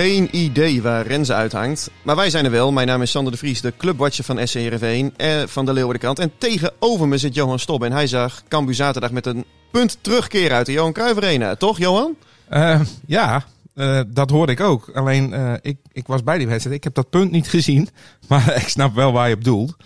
Geen 0.00 0.28
idee 0.36 0.82
waar 0.82 1.06
Renze 1.06 1.34
uithangt. 1.34 1.90
Maar 2.02 2.16
wij 2.16 2.30
zijn 2.30 2.44
er 2.44 2.50
wel. 2.50 2.72
Mijn 2.72 2.86
naam 2.86 3.02
is 3.02 3.10
Sander 3.10 3.32
de 3.32 3.38
Vries, 3.38 3.60
de 3.60 3.72
clubwatcher 3.76 4.24
van 4.24 4.46
SC 4.46 4.54
Heerenveen 4.54 5.14
eh, 5.16 5.42
van 5.46 5.64
de 5.64 5.72
Leeuwardenkant. 5.72 6.18
En 6.18 6.32
tegenover 6.38 7.08
me 7.08 7.18
zit 7.18 7.34
Johan 7.34 7.58
Stob. 7.58 7.84
En 7.84 7.92
hij 7.92 8.06
zag 8.06 8.42
Cambuur 8.48 8.74
zaterdag 8.74 9.10
met 9.10 9.26
een 9.26 9.44
punt 9.70 9.98
terugkeren 10.00 10.56
uit 10.56 10.66
de 10.66 10.72
Johan 10.72 10.92
Cruijff 10.92 11.16
Arena. 11.16 11.54
Toch, 11.54 11.78
Johan? 11.78 12.16
Uh, 12.50 12.80
ja, 13.06 13.44
uh, 13.74 14.00
dat 14.08 14.30
hoorde 14.30 14.52
ik 14.52 14.60
ook. 14.60 14.90
Alleen, 14.94 15.32
uh, 15.32 15.52
ik, 15.60 15.76
ik 15.92 16.06
was 16.06 16.22
bij 16.22 16.38
die 16.38 16.46
wedstrijd. 16.46 16.76
Ik 16.76 16.84
heb 16.84 16.94
dat 16.94 17.10
punt 17.10 17.30
niet 17.30 17.48
gezien. 17.48 17.88
Maar 18.28 18.56
ik 18.56 18.68
snap 18.68 18.94
wel 18.94 19.12
waar 19.12 19.28
je 19.28 19.34
op 19.34 19.44
doelt. 19.44 19.76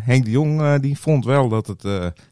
Henk 0.00 0.24
de 0.24 0.30
Jong 0.30 0.80
die 0.80 0.98
vond 0.98 1.24
wel 1.24 1.48
dat 1.48 1.66
het, 1.66 1.80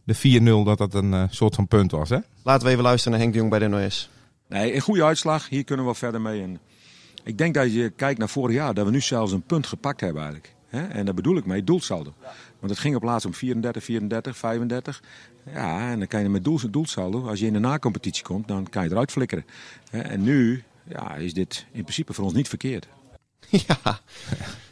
de 0.04 0.40
4-0 0.40 0.42
dat 0.64 0.78
dat 0.78 0.94
een 0.94 1.28
soort 1.30 1.54
van 1.54 1.68
punt 1.68 1.90
was. 1.90 2.08
Hè? 2.08 2.18
Laten 2.42 2.66
we 2.66 2.72
even 2.72 2.84
luisteren 2.84 3.12
naar 3.12 3.20
Henk 3.20 3.32
de 3.32 3.38
Jong 3.38 3.50
bij 3.50 3.58
de 3.58 3.68
NOS. 3.68 4.10
Nee, 4.48 4.74
een 4.74 4.80
goede 4.80 5.04
uitslag. 5.04 5.48
Hier 5.48 5.64
kunnen 5.64 5.86
we 5.86 5.94
verder 5.94 6.20
mee. 6.20 6.42
En 6.42 6.58
ik 7.25 7.39
denk 7.39 7.55
dat 7.55 7.72
je 7.72 7.91
kijkt 7.91 8.19
naar 8.19 8.28
vorig 8.28 8.56
jaar, 8.56 8.75
dat 8.75 8.84
we 8.84 8.91
nu 8.91 9.00
zelfs 9.00 9.33
een 9.33 9.42
punt 9.42 9.67
gepakt 9.67 10.00
hebben 10.00 10.22
eigenlijk. 10.22 10.55
En 10.70 11.05
daar 11.05 11.14
bedoel 11.14 11.36
ik 11.36 11.47
mee, 11.47 11.64
doelsaldo. 11.64 12.14
Want 12.58 12.72
het 12.72 12.78
ging 12.78 12.97
op 12.97 13.03
laatst 13.03 13.27
om 13.27 13.34
34, 13.34 13.84
34, 13.84 14.36
35. 14.36 15.03
Ja, 15.52 15.91
en 15.91 15.98
dan 15.98 16.08
kan 16.08 16.22
je 16.22 16.28
met 16.28 16.45
doel, 16.45 16.58
doelsaldo, 16.70 17.27
als 17.28 17.41
je 17.41 17.47
in 17.47 17.52
de 17.52 17.58
nacompetitie 17.58 18.25
komt, 18.25 18.48
dan 18.48 18.69
kan 18.69 18.84
je 18.84 18.91
eruit 18.91 19.11
flikkeren. 19.11 19.45
En 19.91 20.22
nu 20.22 20.62
ja, 20.89 21.14
is 21.14 21.34
dit 21.34 21.67
in 21.72 21.83
principe 21.83 22.12
voor 22.12 22.25
ons 22.25 22.34
niet 22.34 22.48
verkeerd. 22.48 22.86
Ja, 23.67 24.00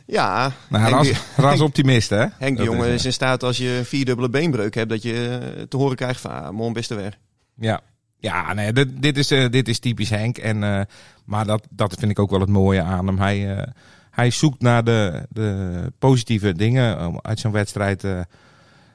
ja. 0.06 0.52
Nou, 0.68 0.90
ras, 0.90 1.10
ras 1.36 1.60
optimist, 1.60 2.10
hè? 2.10 2.26
Henk 2.38 2.56
de 2.56 2.62
jongen 2.62 2.88
is 2.88 3.04
in 3.04 3.12
staat 3.12 3.42
als 3.42 3.56
je 3.56 3.80
vierdubbele 3.84 4.28
beenbreuk 4.28 4.74
hebt, 4.74 4.88
dat 4.88 5.02
je 5.02 5.66
te 5.68 5.76
horen 5.76 5.96
krijgt 5.96 6.20
van, 6.20 6.30
ah, 6.30 6.50
mon 6.50 6.72
beste 6.72 6.94
weg. 6.94 7.18
Ja, 7.54 7.80
ja, 8.22 8.52
nee, 8.52 8.72
dit, 8.72 9.02
dit, 9.02 9.16
is, 9.16 9.32
uh, 9.32 9.48
dit 9.50 9.68
is 9.68 9.78
typisch 9.78 10.10
Henk. 10.10 10.38
En, 10.38 10.62
uh, 10.62 10.80
maar 11.24 11.46
dat, 11.46 11.66
dat 11.70 11.94
vind 11.98 12.10
ik 12.10 12.18
ook 12.18 12.30
wel 12.30 12.40
het 12.40 12.48
mooie 12.48 12.82
aan 12.82 13.06
hem. 13.06 13.18
Hij, 13.18 13.56
uh, 13.56 13.62
hij 14.10 14.30
zoekt 14.30 14.60
naar 14.60 14.84
de, 14.84 15.26
de 15.30 15.92
positieve 15.98 16.52
dingen 16.52 17.06
om 17.06 17.18
uit 17.22 17.40
zijn 17.40 17.52
wedstrijd 17.52 18.06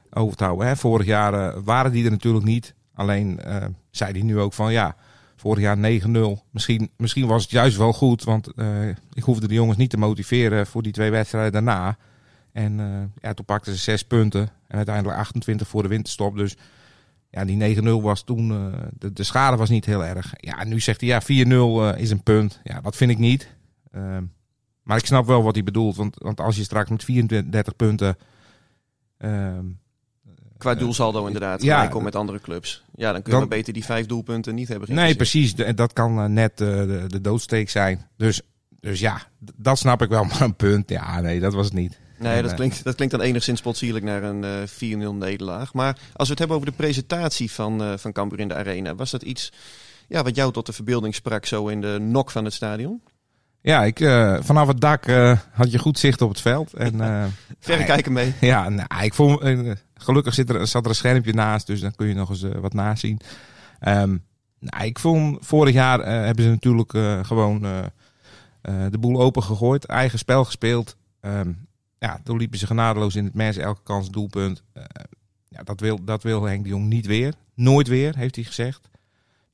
over 0.09 0.37
te 0.37 0.43
houden. 0.43 0.67
Hè. 0.67 0.75
Vorig 0.75 1.05
jaar 1.05 1.63
waren 1.63 1.91
die 1.91 2.05
er 2.05 2.11
natuurlijk 2.11 2.45
niet. 2.45 2.73
Alleen 2.93 3.39
zei 3.91 4.11
hij 4.11 4.21
nu 4.21 4.39
ook 4.39 4.53
van 4.53 4.71
ja, 4.71 4.95
vorig 5.35 5.63
jaar 5.63 5.77
9-0. 5.77 6.11
Misschien, 6.51 6.89
misschien 6.97 7.27
was 7.27 7.41
het 7.41 7.51
juist 7.51 7.77
wel 7.77 7.93
goed, 7.93 8.23
want 8.23 8.47
ik 9.13 9.23
hoefde 9.23 9.47
de 9.47 9.53
jongens 9.53 9.77
niet 9.77 9.89
te 9.89 9.97
motiveren 9.97 10.67
voor 10.67 10.83
die 10.83 10.91
twee 10.91 11.11
wedstrijden 11.11 11.51
daarna. 11.51 11.97
En 12.51 12.77
ja, 13.21 13.33
toen 13.33 13.45
pakten 13.45 13.73
ze 13.73 13.79
zes 13.79 14.03
punten 14.03 14.49
en 14.67 14.77
uiteindelijk 14.77 15.17
28 15.17 15.67
voor 15.67 15.81
de 15.81 15.89
winterstop. 15.89 16.37
Dus 16.37 16.55
ja, 17.37 17.45
die 17.45 17.77
9-0 17.81 18.01
was 18.01 18.23
toen, 18.23 18.51
uh, 18.51 18.73
de, 18.91 19.13
de, 19.13 19.23
schade 19.23 19.57
was 19.57 19.69
niet 19.69 19.85
heel 19.85 20.05
erg. 20.05 20.33
Ja, 20.37 20.63
nu 20.63 20.79
zegt 20.79 21.01
hij 21.01 21.09
ja, 21.09 21.45
4-0 21.45 21.47
uh, 21.47 21.91
is 21.97 22.09
een 22.09 22.23
punt. 22.23 22.59
Ja, 22.63 22.81
dat 22.81 22.95
vind 22.95 23.11
ik 23.11 23.17
niet. 23.17 23.47
Uh, 23.95 24.17
maar 24.83 24.97
ik 24.97 25.05
snap 25.05 25.25
wel 25.25 25.43
wat 25.43 25.55
hij 25.55 25.63
bedoelt. 25.63 25.95
Want, 25.95 26.15
want 26.17 26.39
als 26.39 26.55
je 26.55 26.63
straks 26.63 26.89
met 26.89 27.03
34 27.03 27.75
punten... 27.75 28.17
Ehm, 29.17 29.65
Qua 30.57 30.75
doelsaldo 30.75 31.25
inderdaad, 31.25 31.61
ja, 31.61 31.87
komt 31.87 32.03
met 32.03 32.15
andere 32.15 32.39
clubs. 32.39 32.83
Ja, 32.95 33.11
dan 33.11 33.21
kun 33.21 33.33
je 33.33 33.39
dan, 33.39 33.47
beter 33.47 33.73
die 33.73 33.85
vijf 33.85 34.05
doelpunten 34.05 34.55
niet 34.55 34.67
hebben. 34.67 34.95
Nee, 34.95 35.15
precies. 35.15 35.55
Dat 35.55 35.93
kan 35.93 36.33
net 36.33 36.57
de, 36.57 37.03
de 37.07 37.21
doodsteek 37.21 37.69
zijn. 37.69 38.07
Dus, 38.15 38.41
dus 38.79 38.99
ja, 38.99 39.21
dat 39.55 39.77
snap 39.77 40.01
ik 40.01 40.09
wel. 40.09 40.23
Maar 40.29 40.41
een 40.41 40.55
punt, 40.55 40.89
ja, 40.89 41.21
nee, 41.21 41.39
dat 41.39 41.53
was 41.53 41.65
het 41.65 41.73
niet. 41.73 41.99
Nee, 42.19 42.41
dat 42.41 42.53
klinkt, 42.53 42.83
dat 42.83 42.95
klinkt 42.95 43.13
dan 43.13 43.23
enigszins 43.23 43.61
potsierlijk 43.61 44.05
naar 44.05 44.23
een 44.23 44.43
uh, 44.43 44.61
eh, 44.61 45.13
4-0 45.13 45.15
nederlaag. 45.15 45.73
Maar 45.73 45.97
als 46.13 46.27
we 46.27 46.29
het 46.29 46.39
hebben 46.39 46.57
over 46.57 46.69
de 46.69 46.75
presentatie 46.75 47.51
van, 47.51 47.81
uh, 47.81 47.93
van 47.97 48.11
Cambuur 48.11 48.39
in 48.39 48.47
de 48.47 48.55
arena, 48.55 48.95
was 48.95 49.11
dat 49.11 49.21
iets 49.21 49.51
ja, 50.07 50.23
wat 50.23 50.35
jou 50.35 50.51
tot 50.51 50.65
de 50.65 50.73
verbeelding 50.73 51.15
sprak 51.15 51.45
zo 51.45 51.67
in 51.67 51.81
de 51.81 51.97
nok 51.99 52.31
van 52.31 52.45
het 52.45 52.53
stadion? 52.53 53.01
Ja, 53.61 53.83
ik, 53.83 53.99
uh, 53.99 54.37
vanaf 54.41 54.67
het 54.67 54.81
dak 54.81 55.05
had 55.51 55.71
je 55.71 55.79
goed 55.79 55.99
zicht 55.99 56.21
op 56.21 56.29
het 56.29 56.41
veld. 56.41 56.73
En, 56.73 57.33
Verre 57.59 57.83
kijken 57.83 58.13
mee. 58.13 58.33
Ja, 58.41 58.69
nou, 58.69 59.03
ik 59.03 59.13
vond, 59.13 59.41
gelukkig 59.93 60.33
zit 60.33 60.49
er, 60.49 60.67
zat 60.67 60.83
er 60.83 60.89
een 60.89 60.95
schermpje 60.95 61.33
naast, 61.33 61.67
dus 61.67 61.79
dan 61.79 61.95
kun 61.95 62.07
je 62.07 62.13
nog 62.13 62.29
eens 62.29 62.45
wat 62.59 62.73
nazien. 62.73 63.19
Um, 63.87 64.23
nou, 64.59 64.85
ik 64.85 64.99
vond 64.99 65.37
vorig 65.41 65.73
jaar 65.73 66.05
hebben 66.25 66.43
ze 66.43 66.49
natuurlijk 66.49 66.91
gewoon 67.27 67.61
de 68.61 68.97
boel 68.99 69.21
open 69.21 69.43
gegooid, 69.43 69.85
eigen 69.85 70.19
spel 70.19 70.45
gespeeld. 70.45 70.95
Um, 71.21 71.66
ja, 71.99 72.19
toen 72.23 72.37
liepen 72.37 72.59
ze 72.59 72.65
genadeloos 72.65 73.15
in 73.15 73.25
het 73.25 73.33
mes, 73.33 73.57
elke 73.57 73.81
kans 73.83 74.09
doelpunt. 74.09 74.63
Uh, 74.73 74.83
ja, 75.47 75.63
dat, 75.63 75.79
wil, 75.79 76.03
dat 76.03 76.23
wil 76.23 76.43
Henk 76.43 76.63
de 76.63 76.69
Jong 76.69 76.87
niet 76.87 77.05
weer. 77.05 77.33
Nooit 77.53 77.87
weer, 77.87 78.15
heeft 78.15 78.35
hij 78.35 78.43
gezegd. 78.43 78.89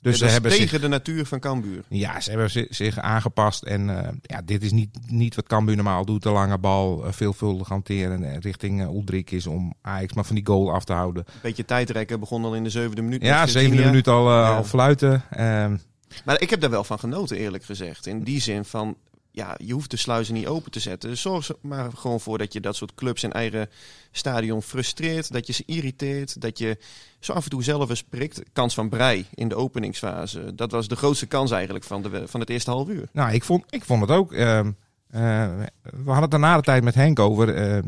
Dus 0.03 0.17
ze 0.17 0.25
hebben 0.25 0.51
tegen 0.51 0.69
zich, 0.69 0.81
de 0.81 0.87
natuur 0.87 1.25
van 1.25 1.39
Cambuur. 1.39 1.83
Ja, 1.87 2.19
ze 2.19 2.29
hebben 2.29 2.67
zich 2.69 2.99
aangepast. 2.99 3.63
En 3.63 3.87
uh, 3.87 4.07
ja, 4.21 4.41
dit 4.45 4.63
is 4.63 4.71
niet, 4.71 4.97
niet 5.07 5.35
wat 5.35 5.47
Cambuur 5.47 5.75
normaal 5.75 6.05
doet. 6.05 6.23
De 6.23 6.29
lange 6.29 6.57
bal, 6.57 7.05
uh, 7.05 7.11
veelvuldig 7.11 7.67
hanteren 7.67 8.39
richting 8.39 8.81
uh, 9.11 9.23
is 9.25 9.47
om 9.47 9.73
Ajax 9.81 10.13
maar 10.13 10.25
van 10.25 10.35
die 10.35 10.45
goal 10.45 10.73
af 10.73 10.83
te 10.83 10.93
houden. 10.93 11.23
Een 11.27 11.39
beetje 11.41 11.65
tijdrekken 11.65 12.19
begon 12.19 12.45
al 12.45 12.55
in 12.55 12.63
de 12.63 12.69
zevende 12.69 13.01
minuut. 13.01 13.21
Ja, 13.21 13.47
zevende 13.47 13.85
minuut 13.85 14.07
al, 14.07 14.29
ja. 14.29 14.55
al 14.55 14.63
fluiten. 14.63 15.23
Ehm, 15.29 15.77
maar 16.25 16.41
ik 16.41 16.49
heb 16.49 16.61
daar 16.61 16.69
wel 16.69 16.83
van 16.83 16.99
genoten, 16.99 17.37
eerlijk 17.37 17.63
gezegd. 17.63 18.05
In 18.05 18.23
die 18.23 18.41
zin 18.41 18.65
van, 18.65 18.97
ja, 19.35 19.55
je 19.57 19.73
hoeft 19.73 19.91
de 19.91 19.97
sluizen 19.97 20.33
niet 20.33 20.47
open 20.47 20.71
te 20.71 20.79
zetten. 20.79 21.17
Zorg 21.17 21.49
er 21.49 21.55
maar 21.61 21.91
gewoon 21.95 22.19
voor 22.19 22.37
dat 22.37 22.53
je 22.53 22.59
dat 22.59 22.75
soort 22.75 22.95
clubs 22.95 23.23
in 23.23 23.31
eigen 23.31 23.69
stadion 24.11 24.61
frustreert. 24.61 25.31
Dat 25.31 25.47
je 25.47 25.53
ze 25.53 25.63
irriteert. 25.65 26.41
Dat 26.41 26.57
je 26.57 26.77
zo 27.19 27.33
af 27.33 27.43
en 27.43 27.49
toe 27.49 27.63
zelf 27.63 27.89
eens 27.89 28.03
prikt. 28.03 28.41
Kans 28.53 28.73
van 28.73 28.89
Brei 28.89 29.25
in 29.33 29.47
de 29.47 29.55
openingsfase. 29.55 30.55
Dat 30.55 30.71
was 30.71 30.87
de 30.87 30.95
grootste 30.95 31.25
kans 31.25 31.51
eigenlijk 31.51 31.85
van, 31.85 32.01
de, 32.01 32.27
van 32.27 32.39
het 32.39 32.49
eerste 32.49 32.71
half 32.71 32.89
uur. 32.89 33.09
Nou, 33.11 33.33
ik 33.33 33.43
vond, 33.43 33.63
ik 33.69 33.83
vond 33.83 34.01
het 34.01 34.11
ook. 34.11 34.31
Uh, 34.31 34.39
uh, 34.59 34.71
we 35.09 36.03
hadden 36.05 36.21
het 36.21 36.31
daarna 36.31 36.55
de 36.55 36.61
tijd 36.61 36.83
met 36.83 36.95
Henk 36.95 37.19
over. 37.19 37.75
Uh, 37.75 37.83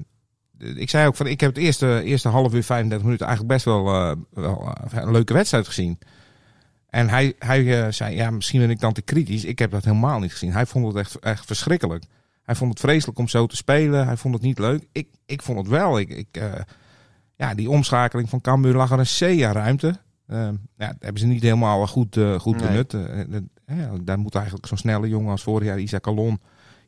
ik 0.75 0.89
zei 0.89 1.07
ook 1.07 1.15
van, 1.15 1.27
ik 1.27 1.39
heb 1.39 1.55
het 1.55 1.63
eerste, 1.63 2.01
eerste 2.03 2.29
half 2.29 2.53
uur, 2.53 2.63
35 2.63 3.05
minuten 3.05 3.27
eigenlijk 3.27 3.55
best 3.55 3.65
wel, 3.65 3.87
eh, 3.87 4.15
wel 4.29 4.75
een 4.91 5.11
leuke 5.11 5.33
wedstrijd 5.33 5.67
gezien. 5.67 5.99
En 6.95 7.09
hij, 7.09 7.33
hij 7.39 7.61
uh, 7.61 7.91
zei, 7.91 8.15
ja, 8.15 8.29
misschien 8.29 8.59
ben 8.59 8.69
ik 8.69 8.79
dan 8.79 8.93
te 8.93 9.01
kritisch. 9.01 9.45
Ik 9.45 9.59
heb 9.59 9.71
dat 9.71 9.83
helemaal 9.83 10.19
niet 10.19 10.31
gezien. 10.31 10.51
Hij 10.51 10.65
vond 10.65 10.87
het 10.87 10.95
echt, 10.95 11.19
echt 11.19 11.45
verschrikkelijk. 11.45 12.03
Hij 12.43 12.55
vond 12.55 12.71
het 12.71 12.79
vreselijk 12.79 13.19
om 13.19 13.27
zo 13.27 13.45
te 13.45 13.55
spelen. 13.55 14.05
Hij 14.05 14.17
vond 14.17 14.33
het 14.33 14.43
niet 14.43 14.59
leuk. 14.59 14.87
Ik, 14.91 15.07
ik 15.25 15.41
vond 15.41 15.57
het 15.57 15.67
wel. 15.67 15.99
Ik, 15.99 16.09
ik, 16.09 16.27
uh, 16.37 16.43
ja, 17.35 17.53
die 17.53 17.69
omschakeling 17.69 18.29
van 18.29 18.41
Cambuur 18.41 18.73
lag 18.73 18.91
er 18.91 18.99
een 18.99 19.39
C 19.39 19.41
ruimte. 19.53 19.87
Uh, 20.27 20.37
ja, 20.77 20.87
dat 20.87 20.95
hebben 20.99 21.21
ze 21.21 21.27
niet 21.27 21.41
helemaal 21.41 21.87
goed, 21.87 22.15
uh, 22.15 22.39
goed 22.39 22.57
nee. 22.59 22.67
benut. 22.67 22.97
daar 24.05 24.19
moet 24.19 24.35
eigenlijk 24.35 24.67
zo'n 24.67 24.77
snelle 24.77 25.07
jongen 25.07 25.31
als 25.31 25.43
vorig 25.43 25.67
jaar 25.67 25.79
Isaac 25.79 26.07
Alon. 26.07 26.39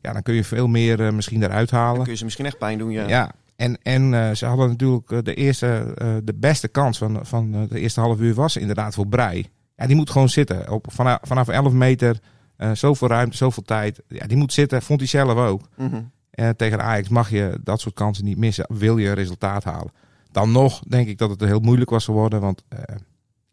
Ja, 0.02 0.12
dan 0.12 0.22
kun 0.22 0.34
je 0.34 0.44
veel 0.44 0.68
meer 0.68 1.14
misschien 1.14 1.42
eruit 1.42 1.70
halen. 1.70 1.94
Dan 1.94 2.02
kun 2.02 2.12
je 2.12 2.18
ze 2.18 2.24
misschien 2.24 2.46
echt 2.46 2.58
pijn 2.58 2.78
doen, 2.78 2.90
ja. 2.90 3.08
Ja, 3.08 3.32
en, 3.56 3.78
en 3.82 4.36
ze 4.36 4.46
hadden 4.46 4.68
natuurlijk 4.68 5.24
de 5.24 5.34
eerste, 5.34 5.94
de 6.24 6.34
beste 6.34 6.68
kans 6.68 6.98
van, 6.98 7.26
van 7.26 7.66
de 7.68 7.80
eerste 7.80 8.00
half 8.00 8.20
uur 8.20 8.34
was 8.34 8.56
inderdaad 8.56 8.94
voor 8.94 9.06
Brei. 9.06 9.46
Ja, 9.78 9.86
die 9.86 9.96
moet 9.96 10.10
gewoon 10.10 10.28
zitten. 10.28 10.70
Op, 10.70 10.86
vanaf, 10.90 11.18
vanaf 11.22 11.48
11 11.48 11.72
meter, 11.72 12.18
uh, 12.58 12.70
zoveel 12.72 13.08
ruimte, 13.08 13.36
zoveel 13.36 13.62
tijd. 13.62 14.00
Ja, 14.08 14.26
die 14.26 14.36
moet 14.36 14.52
zitten. 14.52 14.82
Vond 14.82 15.00
hij 15.00 15.08
zelf 15.08 15.38
ook. 15.38 15.68
Mm 15.76 15.88
-hmm. 15.88 16.10
uh, 16.34 16.48
tegen 16.48 16.82
Ajax 16.82 17.08
mag 17.08 17.30
je 17.30 17.58
dat 17.62 17.80
soort 17.80 17.94
kansen 17.94 18.24
niet 18.24 18.38
missen. 18.38 18.66
Wil 18.68 18.96
je 18.96 19.12
resultaat 19.12 19.64
halen. 19.64 19.92
Dan 20.30 20.52
nog 20.52 20.82
denk 20.88 21.08
ik 21.08 21.18
dat 21.18 21.30
het 21.30 21.40
heel 21.40 21.60
moeilijk 21.60 21.90
was 21.90 22.04
geworden. 22.04 22.40
Want 22.40 22.62
uh, 22.72 22.78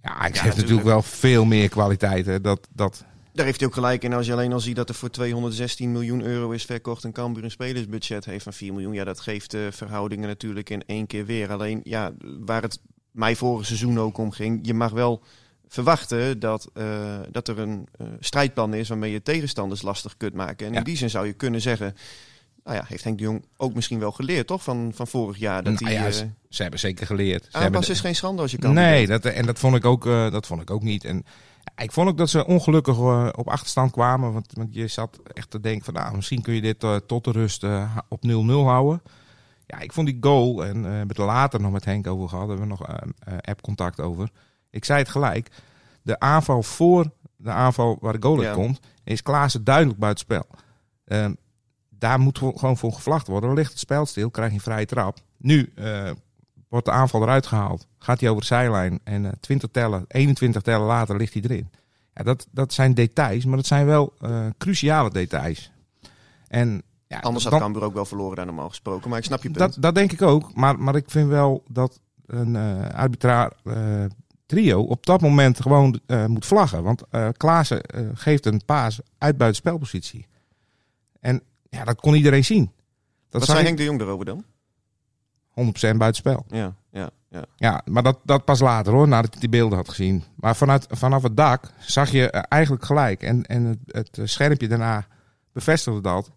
ja, 0.01 0.13
Ajax 0.13 0.37
ja, 0.37 0.43
heeft 0.43 0.57
natuurlijk 0.57 0.87
wel 0.87 1.01
veel 1.01 1.45
meer 1.45 1.69
kwaliteiten. 1.69 2.41
Dat, 2.41 2.67
dat, 2.73 3.05
Daar 3.33 3.45
heeft 3.45 3.59
hij 3.59 3.67
ook 3.67 3.73
gelijk 3.73 4.03
in. 4.03 4.13
Als 4.13 4.25
je 4.25 4.31
alleen 4.31 4.53
al 4.53 4.59
ziet 4.59 4.75
dat 4.75 4.89
er 4.89 4.95
voor 4.95 5.09
216 5.09 5.91
miljoen 5.91 6.21
euro 6.21 6.51
is 6.51 6.65
verkocht 6.65 7.03
en 7.03 7.11
Cambuur 7.11 7.43
een 7.43 7.51
spelersbudget 7.51 8.25
heeft 8.25 8.43
van 8.43 8.53
4 8.53 8.73
miljoen. 8.73 8.93
Ja, 8.93 9.03
dat 9.03 9.19
geeft 9.19 9.51
de 9.51 9.67
verhoudingen 9.71 10.27
natuurlijk 10.27 10.69
in 10.69 10.83
één 10.85 11.07
keer 11.07 11.25
weer. 11.25 11.51
Alleen, 11.51 11.81
ja, 11.83 12.11
waar 12.39 12.61
het 12.61 12.79
mij 13.11 13.35
vorig 13.35 13.65
seizoen 13.65 13.99
ook 13.99 14.17
om 14.17 14.31
ging, 14.31 14.59
je 14.61 14.73
mag 14.73 14.91
wel 14.91 15.23
verwachten 15.67 16.39
dat, 16.39 16.69
eh, 16.73 16.85
dat 17.31 17.47
er 17.47 17.59
een 17.59 17.87
eh, 17.97 18.07
strijdplan 18.19 18.73
is 18.73 18.89
waarmee 18.89 19.11
je 19.11 19.21
tegenstanders 19.21 19.81
lastig 19.81 20.17
kunt 20.17 20.33
maken. 20.33 20.65
En 20.67 20.71
Ja. 20.73 20.77
in 20.79 20.83
die 20.85 20.97
zin 20.97 21.09
zou 21.09 21.25
je 21.25 21.33
kunnen 21.33 21.61
zeggen, 21.61 21.95
nou 22.63 22.77
ja, 22.77 22.85
heeft 22.87 23.03
Henk 23.03 23.17
de 23.17 23.23
Jong 23.23 23.45
ook 23.57 23.73
misschien 23.73 23.99
wel 23.99 24.11
geleerd, 24.11 24.47
toch, 24.47 24.63
van, 24.63 24.91
van 24.95 25.07
vorig 25.07 25.37
jaar. 25.37 25.63
Dat 25.63 25.79
Nou 25.79 25.93
ja, 25.93 26.05
eh, 26.05 26.11
ze, 26.11 26.29
ze 26.49 26.61
hebben 26.61 26.79
zeker 26.79 27.05
geleerd. 27.05 27.47
Aanpassen 27.51 27.93
de- 27.93 27.99
is 27.99 28.05
geen 28.05 28.15
schande 28.15 28.41
als 28.41 28.51
je 28.51 28.57
kan. 28.57 28.73
Nee, 28.73 29.07
dat, 29.07 29.25
en 29.25 29.45
dat 29.45 29.59
vond 29.59 29.75
ik 29.75 29.85
ook, 29.85 30.03
dat 30.03 30.47
vond 30.47 30.61
ik 30.61 30.71
ook 30.71 30.83
niet. 30.83 31.03
En 31.03 31.25
ik 31.77 31.91
vond 31.91 32.09
ook 32.09 32.17
dat 32.17 32.29
ze 32.29 32.45
ongelukkig 32.45 32.97
op 33.37 33.47
achterstand 33.49 33.91
kwamen. 33.91 34.33
Want, 34.33 34.51
want 34.53 34.73
je 34.73 34.87
zat 34.87 35.19
echt 35.33 35.49
te 35.49 35.59
denken 35.59 35.85
van, 35.85 35.93
nou, 35.93 36.15
misschien 36.15 36.41
kun 36.41 36.53
je 36.53 36.61
dit 36.61 37.07
tot 37.07 37.23
de 37.23 37.31
rust 37.31 37.63
op 38.09 38.23
0-0 38.27 38.65
houden. 38.65 39.01
Ja, 39.67 39.79
ik 39.79 39.93
vond 39.93 40.07
die 40.07 40.17
goal, 40.21 40.65
en 40.65 40.81
we 40.81 40.87
hebben 40.87 41.07
het 41.07 41.17
er 41.17 41.25
later 41.25 41.61
nog 41.61 41.71
met 41.71 41.85
Henk 41.85 42.07
over 42.07 42.29
gehad, 42.29 42.47
hebben 42.47 42.67
we 42.67 42.75
nog 42.77 42.87
app-contact 43.41 43.99
over. 44.01 44.29
Ik 44.75 44.85
zei 44.85 44.99
het 44.99 45.09
gelijk, 45.09 45.51
de 46.01 46.19
aanval 46.19 46.63
voor 46.63 47.11
de 47.37 47.51
aanval 47.51 47.97
waar 48.01 48.13
de 48.13 48.21
goal 48.27 48.37
uit 48.37 48.47
Ja. 48.47 48.53
komt, 48.53 48.79
is 49.03 49.21
Klaassen 49.21 49.63
duidelijk 49.63 49.99
buitenspel. 49.99 50.45
Ehm 51.05 51.33
daar 51.89 52.19
moet 52.19 52.37
gewoon 52.37 52.77
voor 52.77 52.91
gevlacht 52.93 53.27
worden. 53.27 53.49
Dan 53.49 53.57
ligt 53.57 53.69
het 53.71 53.79
spel 53.79 54.05
stil, 54.05 54.29
krijg 54.29 54.49
je 54.49 54.55
een 54.55 54.61
vrije 54.61 54.85
trap. 54.85 55.17
Nu 55.37 55.71
eh, 55.75 56.11
wordt 56.69 56.85
de 56.85 56.91
aanval 56.91 57.21
eruit 57.21 57.45
gehaald. 57.47 57.87
Gaat 57.99 58.19
hij 58.19 58.29
over 58.29 58.41
de 58.41 58.47
zijlijn 58.47 58.99
en 59.03 59.25
eh 59.25 59.31
20 59.39 59.69
tellen, 59.71 60.05
21 60.07 60.61
tellen 60.61 60.85
later 60.87 61.17
ligt 61.17 61.33
hij 61.33 61.41
erin. 61.41 61.69
Ja, 62.13 62.23
dat, 62.23 62.47
dat 62.51 62.73
zijn 62.73 62.93
details, 62.93 63.45
maar 63.45 63.55
dat 63.57 63.65
zijn 63.65 63.85
wel 63.85 64.13
eh, 64.19 64.45
cruciale 64.57 65.09
details. 65.11 65.71
En 66.47 66.81
ja, 67.07 67.19
Anders 67.19 67.43
had 67.43 67.53
dan- 67.53 67.61
Cambuur 67.61 67.83
ook 67.83 67.93
wel 67.93 68.05
verloren 68.05 68.35
daar 68.35 68.45
normaal 68.45 68.69
gesproken. 68.69 69.09
Maar 69.09 69.19
ik 69.19 69.25
snap 69.25 69.43
je 69.43 69.49
punt. 69.51 69.59
dat, 69.59 69.77
dat 69.81 69.95
denk 69.95 70.11
ik 70.11 70.21
ook. 70.21 70.55
Maar, 70.55 70.79
maar 70.79 70.95
ik 70.95 71.09
vind 71.11 71.29
wel 71.29 71.63
dat 71.67 71.99
een 72.25 72.55
eh 72.55 72.89
arbitraar 72.89 73.51
trio 74.45 74.81
op 74.81 75.05
dat 75.05 75.21
moment 75.21 75.61
gewoon 75.61 75.99
eh, 76.05 76.25
moet 76.25 76.45
vlaggen. 76.45 76.83
Want 76.83 77.03
eh 77.09 77.27
Klaassen 77.37 77.81
eh, 77.81 78.05
geeft 78.13 78.45
een 78.45 78.61
paas 78.65 78.99
uit 79.17 79.37
buitenspelpositie. 79.37 80.27
En 81.19 81.41
ja, 81.69 81.83
dat 81.83 82.01
kon 82.01 82.15
iedereen 82.15 82.45
zien. 82.45 82.71
Dat 83.29 83.41
Wat 83.41 83.49
zei 83.49 83.59
ik 83.59 83.65
Henk 83.65 83.77
de 83.77 83.83
Jong 83.83 84.01
erover 84.01 84.25
dan? 84.25 84.43
100% 85.93 85.97
buitenspel. 85.97 86.45
Ja, 86.47 86.75
ja, 86.91 87.09
ja. 87.29 87.45
Ja, 87.55 87.81
maar 87.85 88.03
dat, 88.03 88.19
dat 88.23 88.45
pas 88.45 88.59
later 88.59 88.93
hoor, 88.93 89.07
nadat 89.07 89.31
hij 89.31 89.39
die 89.39 89.49
beelden 89.49 89.77
had 89.77 89.89
gezien. 89.89 90.23
Maar 90.35 90.55
vanuit, 90.55 90.85
vanaf 90.89 91.23
het 91.23 91.37
dak 91.37 91.71
zag 91.79 92.11
je 92.11 92.29
eigenlijk 92.29 92.85
gelijk. 92.85 93.23
En, 93.23 93.45
en 93.45 93.65
het, 93.65 93.79
het 94.15 94.29
schermpje 94.29 94.67
daarna 94.67 95.07
bevestigde 95.51 96.01
dat. 96.01 96.31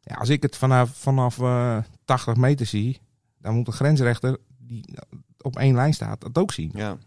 Ja, 0.00 0.14
als 0.14 0.28
ik 0.28 0.42
het 0.42 0.56
vanaf, 0.56 0.90
vanaf 0.90 1.38
eh 1.38 1.78
80 2.04 2.36
meter 2.36 2.66
zie, 2.66 3.00
dan 3.38 3.54
moet 3.54 3.66
de 3.66 3.72
grensrechter 3.72 4.36
die 4.58 4.98
op 5.40 5.56
één 5.56 5.74
lijn 5.74 5.94
staat 5.94 6.20
dat 6.20 6.38
ook 6.38 6.52
zien. 6.52 6.70
Ja. 6.74 6.98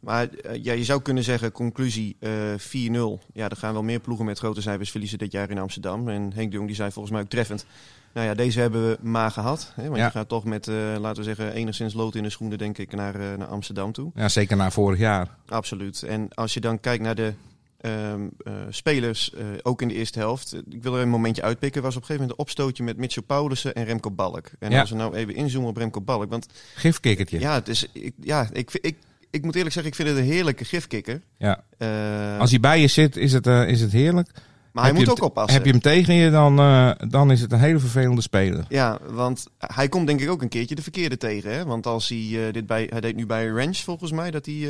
Maar 0.00 0.28
eh, 0.28 0.64
ja, 0.64 0.72
je 0.72 0.84
zou 0.84 1.02
kunnen 1.02 1.24
zeggen, 1.24 1.52
conclusie 1.52 2.16
eh 2.20 2.30
4-0. 2.58 3.26
Ja, 3.32 3.48
er 3.48 3.56
gaan 3.56 3.72
wel 3.72 3.82
meer 3.82 4.00
ploegen 4.00 4.24
met 4.26 4.38
grote 4.38 4.60
cijfers 4.62 4.90
verliezen 4.90 5.18
dit 5.18 5.32
jaar 5.32 5.50
in 5.50 5.58
Amsterdam. 5.58 6.08
En 6.08 6.32
Henk 6.34 6.50
de 6.50 6.56
Jong 6.56 6.66
die 6.66 6.76
zei 6.76 6.90
volgens 6.92 7.14
mij 7.14 7.22
ook 7.22 7.28
treffend. 7.30 7.66
Nou 8.14 8.26
ja, 8.26 8.34
deze 8.34 8.60
hebben 8.60 8.88
we 8.90 8.98
maar 9.02 9.30
gehad. 9.30 9.72
Hè? 9.74 9.84
Want 9.84 9.96
Ja. 9.96 10.04
je 10.04 10.10
gaat 10.10 10.28
toch 10.28 10.44
met, 10.44 10.68
eh, 10.68 10.74
laten 10.98 11.16
we 11.16 11.22
zeggen, 11.22 11.52
enigszins 11.52 11.94
lood 11.94 12.14
in 12.14 12.22
de 12.22 12.30
schoenen, 12.30 12.58
denk 12.58 12.78
ik, 12.78 12.92
naar, 12.92 13.18
naar 13.38 13.46
Amsterdam 13.48 13.92
toe. 13.92 14.10
Ja, 14.14 14.28
zeker 14.28 14.56
na 14.56 14.70
vorig 14.70 14.98
jaar. 14.98 15.36
Absoluut. 15.48 16.02
En 16.02 16.28
als 16.34 16.54
je 16.54 16.60
dan 16.60 16.80
kijkt 16.80 17.02
naar 17.02 17.14
de 17.14 17.32
ehm, 17.80 18.26
eh, 18.44 18.52
spelers, 18.70 19.32
ook 19.62 19.82
in 19.82 19.88
de 19.88 19.94
eerste 19.94 20.18
helft. 20.18 20.54
Ik 20.70 20.82
wil 20.82 20.96
er 20.96 21.02
een 21.02 21.08
momentje 21.08 21.42
uitpikken. 21.42 21.82
was 21.82 21.96
op 21.96 22.00
een 22.00 22.06
gegeven 22.06 22.26
moment 22.28 22.40
een 22.40 22.44
opstootje 22.46 22.82
met 22.84 22.96
Mitchell 22.96 23.22
Paulussen 23.22 23.74
en 23.74 23.84
Remco 23.84 24.10
Balk. 24.10 24.50
En 24.58 24.70
Ja. 24.70 24.80
als 24.80 24.90
we 24.90 24.96
nou 24.96 25.14
even 25.14 25.34
inzoomen 25.34 25.70
op 25.70 25.76
Remco 25.76 26.00
Balk. 26.00 26.30
Want 26.30 26.46
Gifkikkertje. 26.74 27.40
ja, 27.40 27.54
het 27.54 27.68
is, 27.68 27.86
ik, 27.92 28.12
ja 28.20 28.48
ik, 28.52 28.70
ik, 28.80 28.96
ik 29.30 29.42
moet 29.44 29.54
eerlijk 29.54 29.72
zeggen, 29.74 29.92
ik 29.92 29.98
vind 29.98 30.08
het 30.08 30.18
een 30.18 30.32
heerlijke 30.32 30.64
gifkikker. 30.64 31.20
Ja. 31.38 31.62
Eh, 31.78 32.38
Als 32.38 32.50
hij 32.50 32.60
bij 32.60 32.80
je 32.80 32.86
zit, 32.86 33.16
is 33.16 33.32
het, 33.32 33.46
eh, 33.46 33.68
is 33.68 33.80
het 33.80 33.92
heerlijk. 33.92 34.30
maar 34.72 34.84
hij 34.84 34.92
Heb 34.92 35.00
moet 35.06 35.10
ook 35.18 35.24
oppassen. 35.24 35.54
Heb 35.54 35.64
je 35.64 35.70
hem 35.70 35.80
tegen 35.80 36.14
je, 36.14 36.30
dan, 36.30 36.58
eh, 36.58 36.90
dan 37.08 37.30
is 37.30 37.40
het 37.40 37.52
een 37.52 37.58
hele 37.60 37.78
vervelende 37.78 38.20
speler. 38.22 38.64
Ja, 38.68 38.98
want 39.10 39.46
hij 39.58 39.88
komt 39.88 40.06
denk 40.06 40.20
ik 40.20 40.30
ook 40.30 40.42
een 40.42 40.48
keertje 40.48 40.74
de 40.74 40.82
verkeerde 40.82 41.16
tegen. 41.16 41.52
Hè? 41.52 41.64
Want 41.64 41.86
als 41.86 42.08
hij 42.08 42.52
dit 42.52 42.66
bij, 42.66 42.86
hij 42.90 43.00
deed 43.00 43.16
nu 43.16 43.26
bij 43.26 43.46
Ranch 43.48 43.76
volgens 43.76 44.12
mij, 44.12 44.30
dat 44.30 44.46
hij 44.46 44.68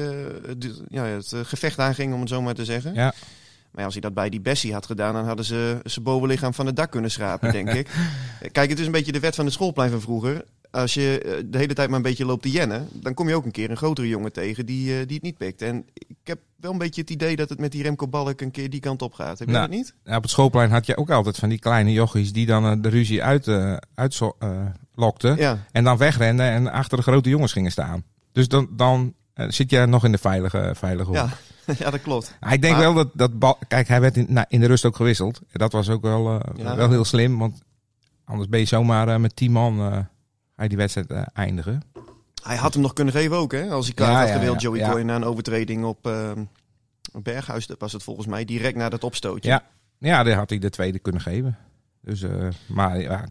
dit- 0.58 0.82
ja, 0.88 1.04
het 1.04 1.34
gevecht 1.42 1.78
aanging, 1.78 2.14
om 2.14 2.20
het 2.20 2.28
zo 2.28 2.42
maar 2.42 2.54
te 2.54 2.64
zeggen. 2.64 2.94
Ja. 2.94 3.14
Maar 3.70 3.80
ja, 3.80 3.84
als 3.84 3.92
hij 3.92 4.02
dat 4.02 4.14
bij 4.14 4.28
die 4.28 4.40
Bessie 4.40 4.72
had 4.72 4.86
gedaan, 4.86 5.14
dan 5.14 5.26
hadden 5.26 5.44
ze 5.44 5.78
zijn 5.84 6.04
bovenlichaam 6.04 6.54
van 6.54 6.66
het 6.66 6.76
dak 6.76 6.90
kunnen 6.90 7.10
schrapen, 7.10 7.52
denk 7.52 7.68
ik. 7.80 7.88
Kijk, 8.52 8.70
het 8.70 8.78
is 8.78 8.86
een 8.86 8.92
beetje 8.92 9.12
de 9.12 9.20
wet 9.20 9.34
van 9.34 9.44
de 9.44 9.50
schoolplein 9.50 9.90
van 9.90 10.00
vroeger. 10.00 10.44
Als 10.70 10.94
je 10.94 11.20
eh, 11.20 11.42
de 11.46 11.58
hele 11.58 11.74
tijd 11.74 11.88
maar 11.88 11.96
een 11.96 12.02
beetje 12.02 12.24
loopt 12.24 12.42
te 12.42 12.50
jennen, 12.50 12.88
dan 12.92 13.14
kom 13.14 13.28
je 13.28 13.34
ook 13.34 13.44
een 13.44 13.50
keer 13.50 13.70
een 13.70 13.76
grotere 13.76 14.08
jongen 14.08 14.32
tegen 14.32 14.66
die, 14.66 14.90
eh, 15.00 15.06
die 15.06 15.14
het 15.14 15.22
niet 15.22 15.36
pikt. 15.36 15.62
En 15.62 15.86
ik 15.94 16.16
heb 16.24 16.38
wel 16.56 16.72
een 16.72 16.78
beetje 16.78 17.00
het 17.00 17.10
idee 17.10 17.36
dat 17.36 17.48
het 17.48 17.58
met 17.60 17.72
die 17.72 17.82
Remco 17.82 18.08
Balk 18.08 18.40
een 18.40 18.50
keer 18.50 18.70
die 18.70 18.80
kant 18.80 19.02
op 19.02 19.12
gaat. 19.14 19.38
Heb 19.38 19.48
je 19.48 19.54
Nou, 19.54 19.68
dat 19.68 19.76
niet? 19.76 19.94
Ja, 20.04 20.16
op 20.16 20.22
het 20.22 20.30
schoolplein 20.30 20.70
had 20.70 20.86
je 20.86 20.96
ook 20.96 21.10
altijd 21.10 21.36
van 21.36 21.48
die 21.48 21.58
kleine 21.58 21.92
jochies 21.92 22.32
die 22.32 22.46
dan 22.46 22.64
eh, 22.66 22.72
de 22.82 22.88
ruzie 22.88 23.22
uit, 23.22 23.48
uitzo- 23.94 24.36
lokten. 24.94 25.36
Ja. 25.36 25.58
En 25.72 25.84
dan 25.84 25.96
wegrenden 25.96 26.46
en 26.50 26.72
achter 26.72 26.96
de 26.96 27.02
grote 27.02 27.28
jongens 27.28 27.52
gingen 27.52 27.70
staan. 27.70 28.02
Dus 28.32 28.48
dan, 28.48 28.68
dan 28.76 29.14
zit 29.34 29.70
je 29.70 29.86
nog 29.86 30.04
in 30.04 30.12
de 30.12 30.18
veilige, 30.18 30.72
veilige 30.76 31.06
hoek. 31.06 31.16
Ja. 31.16 31.28
ja, 31.78 31.90
dat 31.90 32.02
klopt. 32.02 32.36
Nou, 32.40 32.52
ik 32.54 32.62
denk 32.62 32.74
Maar- 32.74 32.82
wel 32.82 32.94
dat, 32.94 33.08
dat 33.14 33.38
bal, 33.38 33.58
kijk, 33.68 33.88
hij 33.88 34.00
werd 34.00 34.16
in, 34.16 34.26
nou, 34.28 34.46
in 34.48 34.60
de 34.60 34.66
rust 34.66 34.84
ook 34.84 34.96
gewisseld. 34.96 35.40
Dat 35.52 35.72
was 35.72 35.88
ook 35.88 36.02
wel, 36.02 36.42
Ja. 36.56 36.76
wel 36.76 36.90
heel 36.90 37.04
slim, 37.04 37.38
want 37.38 37.60
anders 38.24 38.48
ben 38.48 38.60
je 38.60 38.66
zomaar 38.66 39.20
met 39.20 39.36
10 39.36 39.52
man 39.52 40.06
eh, 40.58 40.62
je 40.62 40.68
die 40.68 40.78
wedstrijd 40.78 41.10
eh, 41.10 41.22
eindigen. 41.32 41.82
Hij 42.42 42.56
had 42.56 42.72
hem 42.72 42.82
nog 42.82 42.92
kunnen 42.92 43.14
geven 43.14 43.36
ook, 43.36 43.52
hè? 43.52 43.70
Als 43.70 43.86
hij 43.86 43.94
klaar 43.94 44.10
Ja, 44.12 44.18
had 44.18 44.28
ja, 44.28 44.34
gewild, 44.34 44.54
ja, 44.54 44.68
Joey 44.68 44.78
ja. 44.78 44.90
Coy, 44.90 45.02
na 45.02 45.16
een 45.16 45.24
overtreding 45.24 45.84
op 45.84 46.06
op 47.12 47.24
Berghuis 47.24 47.66
dat 47.66 47.78
was 47.78 47.92
het 47.92 48.02
volgens 48.02 48.26
mij. 48.26 48.44
Direct 48.44 48.76
na 48.76 48.88
dat 48.88 49.04
opstootje. 49.04 49.50
Ja, 49.50 49.62
ja, 49.98 50.22
daar 50.22 50.36
had 50.36 50.50
hij 50.50 50.58
de 50.58 50.70
tweede 50.70 50.98
kunnen 50.98 51.20
geven. 51.22 51.56
Dus, 52.00 52.22
eh, 52.22 52.48
maar 52.66 53.00
ja, 53.00 53.28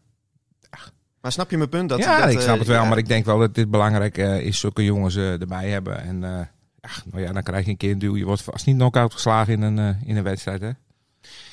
Maar 1.22 1.32
snap 1.32 1.50
je 1.52 1.58
mijn 1.58 1.70
punt? 1.70 1.90
Dat, 1.90 2.00
ja 2.00 2.22
dat, 2.22 2.32
ik 2.32 2.40
snap 2.40 2.54
eh, 2.54 2.60
het 2.60 2.68
wel, 2.68 2.82
ja, 2.82 2.90
maar 2.90 2.98
ik 2.98 3.08
denk 3.08 3.26
wel 3.26 3.40
dat 3.40 3.56
dit 3.56 3.72
belangrijk 3.72 4.18
eh, 4.18 4.40
is, 4.40 4.60
zulke 4.60 4.84
jongens 4.84 5.16
eh, 5.16 5.42
erbij 5.42 5.70
hebben. 5.70 6.02
En 6.02 6.24
eh, 6.24 6.46
nou 7.12 7.24
ja, 7.24 7.32
dan 7.32 7.44
krijg 7.44 7.66
je 7.66 7.72
een 7.72 7.78
keer 7.78 7.92
een 7.92 8.00
duw. 8.00 8.16
Je 8.16 8.26
wordt 8.26 8.42
vast 8.42 8.66
niet 8.66 8.76
knock-out 8.76 9.14
geslagen 9.14 9.54
in 9.54 9.62
een, 9.62 9.80
eh, 9.80 10.08
in 10.10 10.18
een 10.18 10.24
wedstrijd, 10.24 10.62
hè? 10.62 10.72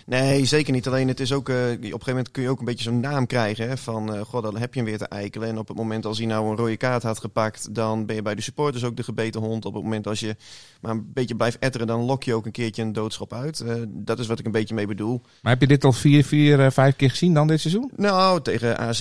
Nee, 0.06 0.44
zeker 0.44 0.72
niet. 0.72 0.86
Alleen 0.86 1.08
het 1.08 1.20
is 1.20 1.32
ook, 1.32 1.48
eh, 1.48 1.56
op 1.56 1.60
een 1.60 1.82
gegeven 1.82 2.06
moment 2.06 2.30
kun 2.30 2.42
je 2.42 2.48
ook 2.48 2.58
een 2.58 2.64
beetje 2.64 2.84
zo'n 2.84 3.00
naam 3.00 3.26
krijgen. 3.26 3.68
Hè, 3.68 3.76
van, 3.76 4.14
eh 4.14 4.20
god, 4.20 4.42
dan 4.42 4.56
heb 4.56 4.74
je 4.74 4.80
hem 4.80 4.88
weer 4.88 4.98
te 4.98 5.08
eikelen. 5.08 5.48
En 5.48 5.58
op 5.58 5.68
het 5.68 5.76
moment 5.76 6.06
als 6.06 6.18
hij 6.18 6.26
nou 6.26 6.50
een 6.50 6.56
rode 6.56 6.76
kaart 6.76 7.02
had 7.02 7.18
gepakt, 7.18 7.74
dan 7.74 8.06
ben 8.06 8.16
je 8.16 8.22
bij 8.22 8.34
de 8.34 8.42
supporters 8.42 8.84
ook 8.84 8.96
de 8.96 9.02
gebeten 9.02 9.40
hond. 9.40 9.64
Op 9.64 9.74
het 9.74 9.82
moment 9.82 10.06
als 10.06 10.20
je 10.20 10.36
maar 10.80 10.90
een 10.90 11.12
beetje 11.12 11.36
blijft 11.36 11.58
etteren, 11.58 11.86
dan 11.86 12.00
lok 12.00 12.24
je 12.24 12.34
ook 12.34 12.46
een 12.46 12.52
keertje 12.52 12.82
een 12.82 12.92
doodschop 12.92 13.32
uit. 13.32 13.60
Eh, 13.60 13.74
dat 13.88 14.18
is 14.18 14.26
wat 14.26 14.38
ik 14.38 14.46
een 14.46 14.52
beetje 14.52 14.74
mee 14.74 14.86
bedoel. 14.86 15.20
Maar 15.42 15.52
heb 15.52 15.60
je 15.60 15.66
dit 15.66 15.84
al 15.84 15.92
vier, 15.92 16.24
vier, 16.24 16.72
vijf 16.72 16.96
keer 16.96 17.10
gezien 17.10 17.34
dan 17.34 17.46
dit 17.46 17.60
seizoen? 17.60 17.90
Nou, 17.96 18.42
tegen 18.42 18.78
AZ 18.78 19.00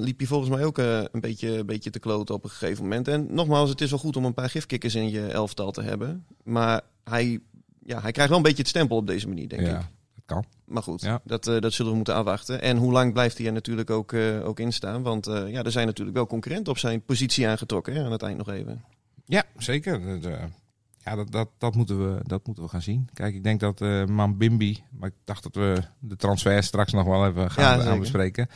liep 0.00 0.18
hij 0.18 0.26
volgens 0.26 0.50
mij 0.50 0.64
ook 0.64 0.78
een, 0.78 1.20
beetje, 1.20 1.58
een 1.58 1.66
beetje 1.66 1.90
te 1.90 1.98
kloten 1.98 2.34
op 2.34 2.44
een 2.44 2.50
gegeven 2.50 2.82
moment. 2.82 3.08
En 3.08 3.26
nogmaals, 3.30 3.70
het 3.70 3.80
is 3.80 3.90
wel 3.90 3.98
goed 3.98 4.16
om 4.16 4.24
een 4.24 4.34
paar 4.34 4.50
gifkikkers 4.50 4.94
in 4.94 5.10
je 5.10 5.26
elftal 5.26 5.70
te 5.70 5.82
hebben. 5.82 6.24
Maar 6.42 6.80
hij, 7.04 7.40
ja, 7.86 8.00
hij 8.00 8.12
krijgt 8.12 8.30
wel 8.30 8.38
een 8.38 8.44
beetje 8.44 8.62
het 8.62 8.68
stempel 8.68 8.96
op 8.96 9.06
deze 9.06 9.28
manier, 9.28 9.48
denk 9.48 9.62
ik. 9.62 9.66
ja, 9.66 9.74
dat 9.74 9.86
kan. 10.26 10.44
Maar 10.64 10.82
goed, 10.82 11.00
Ja. 11.00 11.20
dat, 11.24 11.46
eh, 11.46 11.60
dat 11.60 11.72
zullen 11.72 11.90
we 11.90 11.96
moeten 11.96 12.14
afwachten. 12.14 12.62
En 12.62 12.76
hoe 12.76 12.92
lang 12.92 13.12
blijft 13.12 13.38
hij 13.38 13.46
er 13.46 13.52
natuurlijk 13.52 13.90
ook, 13.90 14.12
eh, 14.12 14.46
ook 14.46 14.60
in 14.60 14.72
staan? 14.72 15.02
Want 15.02 15.26
eh, 15.26 15.50
ja, 15.50 15.62
er 15.62 15.70
zijn 15.72 15.86
natuurlijk 15.86 16.16
wel 16.16 16.26
concurrenten 16.26 16.72
op 16.72 16.78
zijn 16.78 17.02
positie 17.02 17.48
aangetrokken 17.48 17.94
hè, 17.94 18.04
aan 18.04 18.12
het 18.12 18.22
eind 18.22 18.38
nog 18.38 18.48
even. 18.48 18.84
Ja, 19.24 19.42
zeker. 19.56 20.20
Ja, 21.04 21.14
dat, 21.14 21.32
dat, 21.32 21.48
dat, 21.58 21.74
moeten 21.74 21.98
we, 21.98 22.20
dat 22.22 22.46
moeten 22.46 22.64
we 22.64 22.70
gaan 22.70 22.82
zien. 22.82 23.08
Kijk, 23.12 23.34
ik 23.34 23.42
denk 23.44 23.60
dat 23.60 23.80
Mambimbi, 24.08 24.84
maar 24.90 25.08
ik 25.08 25.14
dacht 25.24 25.42
dat 25.42 25.54
we 25.54 25.82
de 25.98 26.16
transfer 26.16 26.62
straks 26.62 26.92
nog 26.92 27.06
wel 27.06 27.26
even 27.26 27.42
Ja, 27.42 27.78
gaan 27.78 27.98
bespreken. 27.98 28.48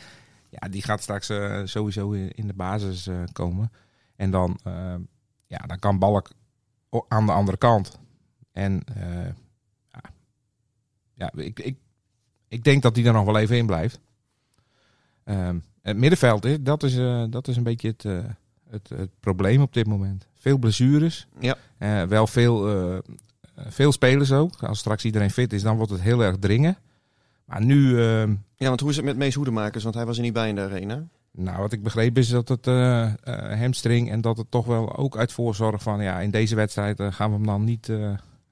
Ja, 0.49 0.69
die 0.69 0.81
gaat 0.81 1.01
straks 1.01 1.31
sowieso 1.63 2.11
in 2.11 2.47
de 2.47 2.53
basis 2.53 3.09
komen. 3.31 3.71
En 4.15 4.31
dan, 4.31 4.59
ja, 5.47 5.57
dan 5.57 5.79
kan 5.79 5.99
Balk 5.99 6.29
aan 7.07 7.25
de 7.25 7.31
andere 7.31 7.57
kant. 7.57 7.99
En 8.51 8.83
ja 11.19 11.31
ik, 11.35 11.59
ik, 11.59 11.75
ik 12.47 12.63
denk 12.63 12.81
dat 12.81 12.95
die 12.95 13.05
er 13.05 13.13
nog 13.13 13.25
wel 13.25 13.37
even 13.37 13.57
in 13.57 13.65
blijft. 13.65 13.99
Ehm, 15.23 15.57
het 15.81 15.97
middenveld, 15.97 16.45
is, 16.45 16.57
dat, 16.61 16.83
is, 16.83 16.97
eh, 16.97 17.23
dat 17.29 17.47
is 17.47 17.57
een 17.57 17.63
beetje 17.63 17.87
het, 17.87 18.05
eh, 18.05 18.17
het, 18.69 18.89
het 18.89 19.09
probleem 19.19 19.61
op 19.61 19.73
dit 19.73 19.87
moment. 19.87 20.27
Veel 20.33 20.57
blessures. 20.57 21.27
Ja. 21.39 21.55
Eh, 21.77 22.03
wel 22.03 22.27
veel, 22.27 23.01
veel 23.55 23.91
spelers 23.91 24.31
ook. 24.31 24.63
Als 24.63 24.79
straks 24.79 25.05
iedereen 25.05 25.31
fit 25.31 25.53
is, 25.53 25.61
dan 25.61 25.77
wordt 25.77 25.91
het 25.91 26.01
heel 26.01 26.23
erg 26.23 26.37
dringen. 26.37 26.77
Maar 27.45 27.61
nu, 27.61 28.01
ehm, 28.01 28.35
Ja, 28.55 28.67
want 28.67 28.79
hoe 28.79 28.89
is 28.89 28.95
het 28.95 29.05
met 29.05 29.17
Mees 29.17 29.35
Hoedemakers? 29.35 29.83
Want 29.83 29.95
hij 29.95 30.05
was 30.05 30.17
er 30.17 30.23
niet 30.23 30.33
bij 30.33 30.49
in 30.49 30.55
de 30.55 30.61
arena. 30.61 31.07
nou, 31.31 31.57
wat 31.57 31.71
ik 31.71 31.83
begreep 31.83 32.17
is 32.17 32.29
dat 32.29 32.49
het 32.49 32.65
hamstring 33.59 34.11
en 34.11 34.21
dat 34.21 34.37
het 34.37 34.51
toch 34.51 34.65
wel 34.65 34.95
ook 34.95 35.17
uit 35.17 35.31
voorzorg 35.31 35.81
van 35.81 36.01
ja, 36.01 36.19
in 36.19 36.31
deze 36.31 36.55
wedstrijd 36.55 37.01
gaan 37.01 37.29
we 37.29 37.35
hem 37.35 37.45
dan 37.45 37.63
niet 37.63 37.91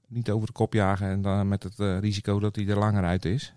niet 0.08 0.30
over 0.30 0.48
de 0.48 0.54
kop 0.54 0.74
jagen 0.74 1.08
en 1.08 1.22
dan 1.22 1.48
met 1.48 1.64
het 1.64 1.80
eh, 1.80 2.00
risico 2.00 2.40
dat 2.40 2.56
hij 2.56 2.68
er 2.68 2.78
langer 2.78 3.04
uit 3.04 3.26
is. 3.26 3.54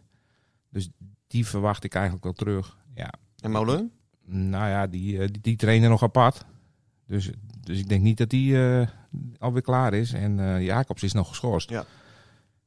Dus 0.70 0.90
die 1.26 1.46
verwacht 1.46 1.84
ik 1.84 1.94
eigenlijk 1.94 2.24
wel 2.24 2.32
terug. 2.32 2.78
Ja, 2.94 3.12
En 3.40 3.50
Molen? 3.50 3.92
nou 4.24 4.68
ja, 4.68 4.86
die, 4.86 5.18
eh, 5.18 5.26
die, 5.26 5.40
die 5.40 5.56
trainen 5.56 5.90
nog 5.90 6.02
apart. 6.02 6.44
Dus, 7.06 7.30
dus 7.60 7.78
ik 7.78 7.88
denk 7.88 8.02
niet 8.02 8.18
dat 8.18 8.30
die 8.30 8.62
eh, 8.62 8.88
alweer 9.38 9.62
klaar 9.62 9.94
is. 9.94 10.12
En 10.12 10.62
Jacobs 10.62 11.02
is 11.02 11.12
nog 11.12 11.28
geschorst. 11.28 11.70
Ja. 11.70 11.84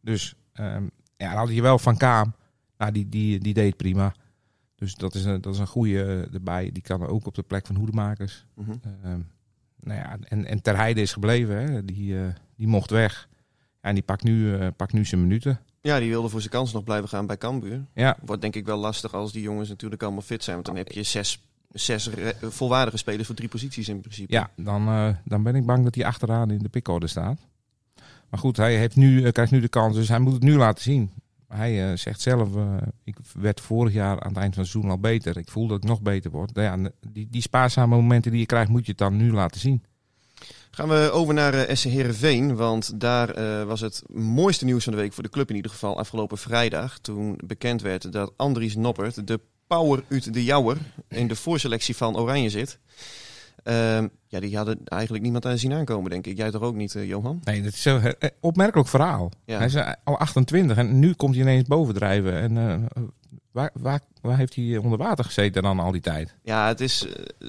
Dus 0.02 0.36
ehm, 0.54 0.88
ja, 1.18 1.30
dan 1.30 1.38
had 1.38 1.50
je 1.50 1.62
wel 1.62 1.80
Van 1.80 1.98
Kaam. 1.98 2.34
Nou, 2.78 2.92
die, 2.92 3.10
die, 3.10 3.40
die 3.40 3.54
deed 3.54 3.78
prima. 3.78 4.14
Dus 4.76 4.96
dat 4.96 5.16
is 5.16 5.26
een, 5.26 5.42
dat 5.42 5.54
is 5.54 5.60
een 5.60 5.68
goede 5.68 6.30
erbij. 6.34 6.72
Die 6.72 6.84
kan 6.84 7.08
ook 7.08 7.26
op 7.26 7.36
de 7.36 7.44
plek 7.44 7.66
van 7.66 7.76
hoedemakers. 7.76 8.46
Mhm. 8.56 8.72
Ehm, 9.04 9.20
nou 9.80 10.00
ja, 10.00 10.18
en, 10.22 10.46
en 10.46 10.62
Ter 10.62 10.76
Heide 10.76 11.02
is 11.02 11.14
gebleven. 11.14 11.56
Hè. 11.56 11.86
Die, 11.86 12.16
die 12.56 12.68
mocht 12.68 12.90
weg. 12.90 13.28
En 13.84 13.94
die 13.94 14.04
pakt 14.04 14.24
nu, 14.24 14.56
eh, 14.56 14.68
pakt 14.76 14.94
nu 14.94 15.06
zijn 15.06 15.22
minuten. 15.22 15.60
Ja, 15.82 16.00
die 16.00 16.10
wilde 16.10 16.30
voor 16.30 16.40
zijn 16.40 16.52
kans 16.52 16.74
nog 16.74 16.84
blijven 16.84 17.10
gaan 17.10 17.26
bij 17.26 17.38
Cambuur. 17.38 17.86
Ja, 17.94 18.18
Wordt 18.26 18.42
denk 18.42 18.56
ik 18.56 18.66
wel 18.66 18.78
lastig 18.78 19.14
als 19.14 19.32
die 19.32 19.42
jongens 19.42 19.70
natuurlijk 19.70 20.04
allemaal 20.04 20.22
fit 20.22 20.44
zijn. 20.44 20.56
Want 20.56 20.68
dan 20.68 20.78
heb 20.78 20.92
je 20.92 21.04
zes, 21.04 21.40
zes 21.72 22.10
volwaardige 22.42 22.98
spelers 22.98 23.26
voor 23.26 23.36
drie 23.36 23.50
posities 23.50 23.90
in 23.90 24.00
principe. 24.00 24.34
Ja, 24.34 24.50
dan, 24.56 24.88
eh, 24.88 25.10
dan 25.26 25.44
ben 25.44 25.56
ik 25.56 25.66
bang 25.66 25.84
dat 25.84 25.96
hij 25.96 26.06
achteraan 26.06 26.52
in 26.52 26.58
de 26.58 26.70
pickorde 26.70 27.08
staat. 27.08 27.40
Maar 28.30 28.40
goed, 28.40 28.58
hij 28.58 28.78
heeft 28.78 28.96
nu, 28.96 29.24
eh, 29.24 29.32
krijgt 29.32 29.52
nu 29.52 29.60
de 29.60 29.68
kans, 29.68 29.96
dus 29.96 30.10
hij 30.10 30.20
moet 30.20 30.34
het 30.34 30.44
nu 30.44 30.56
laten 30.56 30.84
zien. 30.84 31.12
Hij 31.48 31.98
zegt 31.98 32.22
zelf, 32.22 32.50
ik 33.04 33.18
werd 33.34 33.62
vorig 33.62 33.94
jaar 33.94 34.22
aan 34.22 34.30
het 34.30 34.38
eind 34.38 34.54
van 34.54 34.64
het 34.64 34.72
seizoen 34.72 34.92
al 34.92 35.00
beter. 35.00 35.38
Ik 35.38 35.50
voel 35.50 35.68
dat 35.68 35.78
ik 35.78 35.90
nog 35.90 36.02
beter 36.02 36.32
word. 36.32 36.54
Nou 36.54 36.84
ja, 36.84 36.90
die, 37.10 37.28
die 37.30 37.42
spaarzame 37.42 37.96
momenten 37.96 38.32
die 38.32 38.40
je 38.40 38.46
krijgt, 38.46 38.70
moet 38.70 38.86
je 38.86 38.92
het 38.92 39.00
dan 39.00 39.18
nu 39.18 39.32
laten 39.32 39.60
zien. 39.60 39.84
Gaan 40.76 40.90
we 40.90 41.10
over 41.12 41.34
naar 41.34 41.54
uh, 41.70 41.76
SC 41.76 41.84
Heerenveen. 41.86 42.56
Want 42.56 43.00
daar 43.00 43.30
eh, 43.30 43.64
was 43.64 43.82
het 43.82 44.04
mooiste 44.08 44.66
nieuws 44.66 44.84
van 44.84 44.94
de 44.94 45.00
week 45.00 45.14
voor 45.14 45.24
de 45.24 45.30
club 45.30 45.50
in 45.50 45.56
ieder 45.56 45.72
geval 45.72 45.98
afgelopen 45.98 46.38
vrijdag. 46.38 47.00
Toen 47.00 47.40
bekend 47.46 47.82
werd 47.82 48.12
dat 48.12 48.34
Andries 48.38 48.76
Noppert, 48.76 49.28
de 49.28 49.40
power 49.68 50.04
uit 50.10 50.34
de 50.34 50.44
jouwer, 50.44 50.78
in 51.10 51.28
de 51.28 51.36
voorselectie 51.36 51.96
van 51.96 52.18
Oranje 52.18 52.50
zit. 52.50 52.80
Ehm, 53.64 54.08
ja, 54.28 54.40
die 54.40 54.58
hadden 54.58 54.80
eigenlijk 54.86 55.24
niemand 55.24 55.46
aan 55.46 55.58
zien 55.58 55.74
aankomen, 55.74 56.10
denk 56.10 56.28
ik. 56.28 56.38
Jij 56.38 56.52
toch 56.52 56.62
ook 56.62 56.76
niet, 56.76 56.96
eh, 56.96 57.08
Johan? 57.08 57.40
Nee, 57.44 57.62
dat 57.62 57.74
is 57.74 57.86
een 57.86 58.02
eh, 58.04 58.30
opmerkelijk 58.40 58.90
verhaal. 58.90 59.32
Ja. 59.46 59.58
Hij 59.58 59.66
is 59.66 59.74
eh, 59.76 59.92
al 60.04 60.18
28 60.20 60.78
en 60.78 61.00
nu 61.00 61.14
komt 61.14 61.34
hij 61.36 61.44
ineens 61.44 61.68
bovendrijven. 61.68 62.34
En 62.40 62.58
eh, 62.58 63.02
waar, 63.52 63.70
waar, 63.74 64.02
waar 64.22 64.38
heeft 64.38 64.56
hij 64.56 64.78
onder 64.78 64.98
water 64.98 65.26
gezeten 65.26 65.64
dan 65.64 65.80
al 65.80 65.92
die 65.92 66.02
tijd? 66.02 66.36
Ja, 66.44 66.68
het 66.68 66.82
is. 66.82 67.08
eh, 67.08 67.48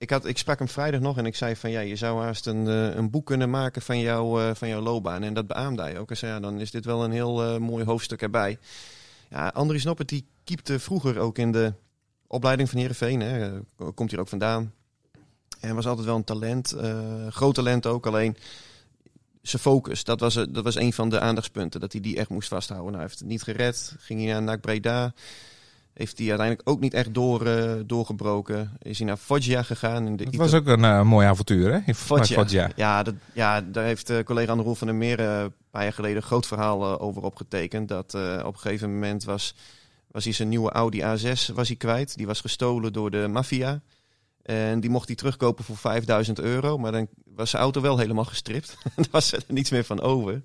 ik, 0.00 0.10
had, 0.10 0.26
ik 0.26 0.38
sprak 0.38 0.58
hem 0.58 0.68
vrijdag 0.68 1.00
nog 1.00 1.18
en 1.18 1.26
ik 1.26 1.36
zei 1.36 1.56
van 1.56 1.70
ja, 1.70 1.80
je 1.80 1.96
zou 1.96 2.20
haast 2.20 2.46
een, 2.46 2.68
eh, 2.68 2.94
een 2.94 3.10
boek 3.10 3.26
kunnen 3.26 3.50
maken 3.50 3.82
van, 3.82 3.98
jou, 3.98 4.42
eh, 4.42 4.54
van 4.54 4.68
jouw 4.68 4.80
loopbaan. 4.80 5.22
En 5.22 5.34
dat 5.34 5.46
beaamde 5.46 5.82
hij 5.82 5.98
ook. 5.98 6.08
Hij 6.08 6.16
zei 6.16 6.32
ja, 6.32 6.40
dan 6.40 6.60
is 6.60 6.70
dit 6.70 6.84
wel 6.84 7.04
een 7.04 7.10
heel 7.10 7.42
eh, 7.42 7.56
mooi 7.56 7.84
hoofdstuk 7.84 8.22
erbij. 8.22 8.58
Ja, 9.28 9.48
Andries 9.48 9.84
Noppert 9.84 10.08
die 10.08 10.26
keepte 10.44 10.78
vroeger 10.78 11.18
ook 11.18 11.38
in 11.38 11.52
de 11.52 11.72
opleiding 12.26 12.70
van 12.70 12.78
Heerenveen. 12.78 13.20
Hè. 13.20 13.60
Komt 13.94 14.10
hier 14.10 14.20
ook 14.20 14.28
vandaan. 14.28 14.72
En 15.60 15.74
was 15.74 15.86
altijd 15.86 16.06
wel 16.06 16.16
een 16.16 16.24
talent. 16.24 16.76
groot 17.28 17.54
talent 17.54 17.86
ook, 17.86 18.06
alleen 18.06 18.36
zijn 19.42 19.62
focus, 19.62 20.04
dat 20.04 20.20
was, 20.20 20.34
dat 20.34 20.64
was 20.64 20.74
een 20.74 20.92
van 20.92 21.08
de 21.08 21.20
aandachtspunten. 21.20 21.80
Dat 21.80 21.92
hij 21.92 22.00
die 22.00 22.16
echt 22.16 22.28
moest 22.28 22.48
vasthouden. 22.48 22.92
Nou, 22.92 22.98
hij 22.98 23.06
heeft 23.06 23.20
het 23.20 23.28
niet 23.28 23.42
gered. 23.42 23.94
Ging 23.98 24.20
hij 24.20 24.32
naar 24.32 24.42
NAC 24.42 24.60
Breda. 24.60 25.12
Heeft 25.94 26.18
hij 26.18 26.28
uiteindelijk 26.28 26.68
ook 26.68 26.80
niet 26.80 26.94
echt 26.94 27.14
door, 27.14 27.46
eh, 27.46 27.72
doorgebroken. 27.86 28.72
Is 28.82 28.98
hij 28.98 29.06
naar 29.06 29.16
Foggia 29.16 29.62
gegaan. 29.62 30.06
In 30.06 30.16
de 30.16 30.24
Dat 30.24 30.34
was 30.34 30.54
ook 30.54 30.66
een 30.66 30.84
eh, 30.84 31.02
mooi 31.02 31.26
avontuur, 31.26 31.72
hè? 31.72 31.78
In 31.86 31.94
Foggia. 31.94 32.36
Foggia. 32.36 32.70
Ja, 32.76 33.02
dat, 33.02 33.14
ja, 33.32 33.60
daar 33.60 33.84
heeft 33.84 34.10
eh, 34.10 34.24
collega 34.24 34.50
Anne 34.50 34.62
Roel 34.62 34.74
van 34.74 34.86
der 34.86 34.96
Meer 34.96 35.20
een 35.20 35.52
paar 35.70 35.82
jaar 35.82 35.92
geleden 35.92 36.16
een 36.16 36.22
groot 36.22 36.46
verhaal 36.46 37.00
over 37.00 37.22
opgetekend. 37.22 37.88
Dat 37.88 38.14
op 38.44 38.54
een 38.54 38.60
gegeven 38.60 38.92
moment 38.92 39.24
was, 39.24 39.54
was 40.10 40.24
hij 40.24 40.32
zijn 40.32 40.48
nieuwe 40.48 40.70
Audi 40.70 41.00
A6 41.00 41.54
was 41.54 41.68
hij 41.68 41.76
kwijt. 41.76 42.16
Die 42.16 42.26
was 42.26 42.40
gestolen 42.40 42.92
door 42.92 43.10
de 43.10 43.28
maffia. 43.28 43.80
En 44.42 44.80
die 44.80 44.90
mocht 44.90 45.06
hij 45.06 45.16
terugkopen 45.16 45.64
voor 45.64 45.76
5000 45.76 46.40
euro. 46.40 46.78
Maar 46.78 46.92
dan 46.92 47.08
was 47.24 47.50
zijn 47.50 47.62
auto 47.62 47.80
wel 47.80 47.98
helemaal 47.98 48.24
gestript. 48.24 48.76
Daar 48.96 49.06
was 49.10 49.32
er 49.32 49.42
niets 49.46 49.70
meer 49.70 49.84
van 49.84 50.00
over. 50.00 50.42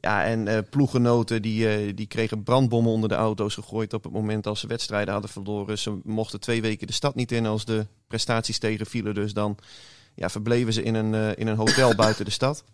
Ja, 0.00 0.24
en 0.24 0.48
eh 0.48 0.58
ploeggenoten 0.70 1.42
die, 1.42 1.68
eh, 1.68 1.92
die 1.94 2.06
kregen 2.06 2.42
brandbommen 2.42 2.92
onder 2.92 3.08
de 3.08 3.14
auto's 3.14 3.54
gegooid 3.54 3.94
op 3.94 4.04
het 4.04 4.12
moment 4.12 4.46
als 4.46 4.60
ze 4.60 4.66
wedstrijden 4.66 5.12
hadden 5.12 5.30
verloren. 5.30 5.78
Ze 5.78 5.98
mochten 6.04 6.40
twee 6.40 6.62
weken 6.62 6.86
de 6.86 6.92
stad 6.92 7.14
niet 7.14 7.32
in 7.32 7.46
als 7.46 7.64
de 7.64 7.86
prestaties 8.06 8.58
tegenvielen. 8.58 9.14
Dus 9.14 9.32
dan 9.32 9.58
ja, 10.14 10.28
verbleven 10.28 10.72
ze 10.72 10.82
in 10.82 10.94
een, 10.94 11.14
eh, 11.14 11.30
in 11.36 11.46
een 11.46 11.56
hotel 11.56 11.94
buiten 12.04 12.24
de 12.24 12.30
stad. 12.30 12.64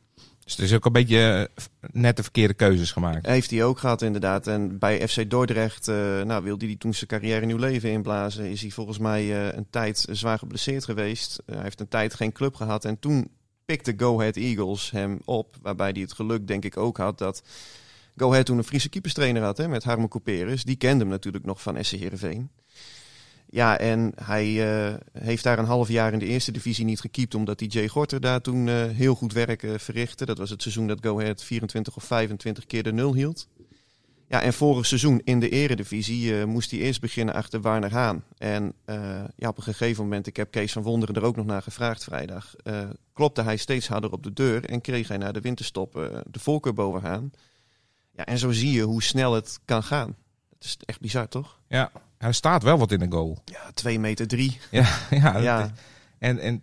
Dus 0.45 0.57
het 0.57 0.65
is 0.65 0.75
ook 0.75 0.85
een 0.85 0.93
beetje 0.93 1.51
net 1.93 2.17
de 2.17 2.23
verkeerde 2.23 2.55
keuzes 2.55 2.93
gemaakt. 2.93 3.27
Heeft 3.27 3.51
hij 3.51 3.65
ook 3.65 3.79
gehad 3.79 4.03
inderdaad. 4.03 4.47
En 4.47 4.79
bij 4.79 5.09
FC 5.09 5.31
Dordrecht 5.31 5.87
nou, 6.25 6.43
wilde 6.43 6.67
hij 6.67 6.77
toen 6.77 6.95
zijn 6.95 7.11
carrière 7.11 7.47
nieuw 7.47 7.57
leven 7.57 7.91
inblazen. 7.91 8.51
Is 8.51 8.61
hij 8.61 8.71
volgens 8.71 8.99
mij 8.99 9.55
een 9.57 9.67
tijd 9.71 10.07
zwaar 10.11 10.39
geblesseerd 10.39 10.85
geweest. 10.85 11.43
Hij 11.47 11.63
heeft 11.63 11.81
een 11.81 11.89
tijd 11.89 12.15
geen 12.15 12.33
club 12.33 12.55
gehad. 12.55 12.85
En 12.85 12.99
toen 12.99 13.31
pikte 13.65 13.95
Go 13.97 14.19
Ahead 14.19 14.37
Eagles 14.37 14.91
hem 14.91 15.21
op. 15.25 15.57
Waarbij 15.63 15.91
hij 15.91 16.01
het 16.01 16.13
geluk 16.13 16.47
denk 16.47 16.65
ik 16.65 16.77
ook 16.77 16.97
had 16.97 17.19
dat 17.19 17.43
Go 18.17 18.31
Ahead 18.31 18.47
toen 18.47 18.59
een 18.59 18.65
Friese 18.65 18.89
keeperstrainer 18.89 19.43
had. 19.43 19.57
Hè, 19.57 19.69
met 19.69 19.85
Harmo 19.85 20.09
Couperus. 20.09 20.65
Die 20.65 20.77
kende 20.77 21.01
hem 21.01 21.09
natuurlijk 21.09 21.45
nog 21.45 21.63
van 21.63 21.85
SC 21.85 21.93
Heerenveen. 21.93 22.51
Ja, 23.47 23.79
en 23.79 24.13
hij 24.15 24.47
uh, 24.47 24.95
heeft 25.13 25.43
daar 25.43 25.59
een 25.59 25.65
half 25.65 25.89
jaar 25.89 26.13
in 26.13 26.19
de 26.19 26.27
eerste 26.27 26.53
divisie 26.53 26.85
niet 26.85 27.01
gekiept, 27.01 27.35
omdat 27.35 27.73
Jay 27.73 27.89
Gorter 27.89 28.21
daar 28.21 28.41
toen 28.41 28.67
uh, 28.67 28.85
heel 28.85 29.15
goed 29.15 29.33
werk 29.33 29.63
uh, 29.63 29.79
verrichtte. 29.79 30.25
Dat 30.25 30.39
was 30.39 30.51
het 30.51 30.63
seizoen 30.63 30.87
dat 30.87 30.99
Go 31.01 31.21
Ahead 31.21 31.43
24 31.43 31.97
of 31.97 32.05
25 32.05 32.67
keer 32.67 32.83
de 32.83 32.93
nul 32.93 33.15
hield. 33.15 33.49
Ja, 34.29 34.41
en 34.41 34.53
vorig 34.53 34.87
seizoen 34.87 35.21
in 35.25 35.41
de 35.41 35.49
eredivisie 35.49 36.47
moest 36.47 36.71
hij 36.71 36.81
eerst 36.81 37.01
beginnen 37.01 37.35
achter 37.35 37.61
Warner 37.61 37.93
Haan. 37.93 38.25
En 38.39 38.73
ja, 39.37 39.49
op 39.49 39.57
een 39.57 39.63
gegeven 39.63 40.03
moment, 40.03 40.27
ik 40.27 40.37
heb 40.37 40.51
Kees 40.51 40.73
van 40.73 40.83
Wonderen 40.83 41.15
er 41.15 41.23
ook 41.23 41.37
nog 41.37 41.47
naar 41.47 41.63
gevraagd 41.63 42.05
vrijdag, 42.05 42.55
klopte 43.13 43.43
hij 43.43 43.57
steeds 43.57 43.89
harder 43.89 44.13
op 44.13 44.23
de 44.23 44.33
deur 44.33 44.65
en 44.65 44.81
kreeg 44.81 45.09
hij 45.09 45.17
na 45.17 45.33
de 45.33 45.41
winterstop 45.41 45.93
de 46.31 46.39
voorkeur 46.39 46.75
boven 46.75 47.01
Haan. 47.01 47.33
Ja, 48.17 48.25
en 48.25 48.39
zo 48.39 48.51
zie 48.51 48.73
je 48.73 48.83
hoe 48.83 49.03
snel 49.03 49.33
het 49.33 49.61
kan 49.65 49.83
gaan. 49.83 50.17
Dat 50.51 50.65
is 50.65 50.77
echt 50.85 51.01
bizar, 51.01 51.29
toch? 51.29 51.59
Ja, 51.69 51.91
er 52.19 52.35
staat 52.35 52.63
wel 52.63 52.79
wat 52.79 52.93
in 52.93 52.99
de 52.99 53.11
goal. 53.11 53.39
Ja, 53.45 53.71
2 53.75 53.99
meter 53.99 54.27
3. 54.27 54.59
Ja, 54.71 54.99
ja, 55.11 55.39
ja. 55.39 55.73
En, 56.19 56.39
en 56.39 56.63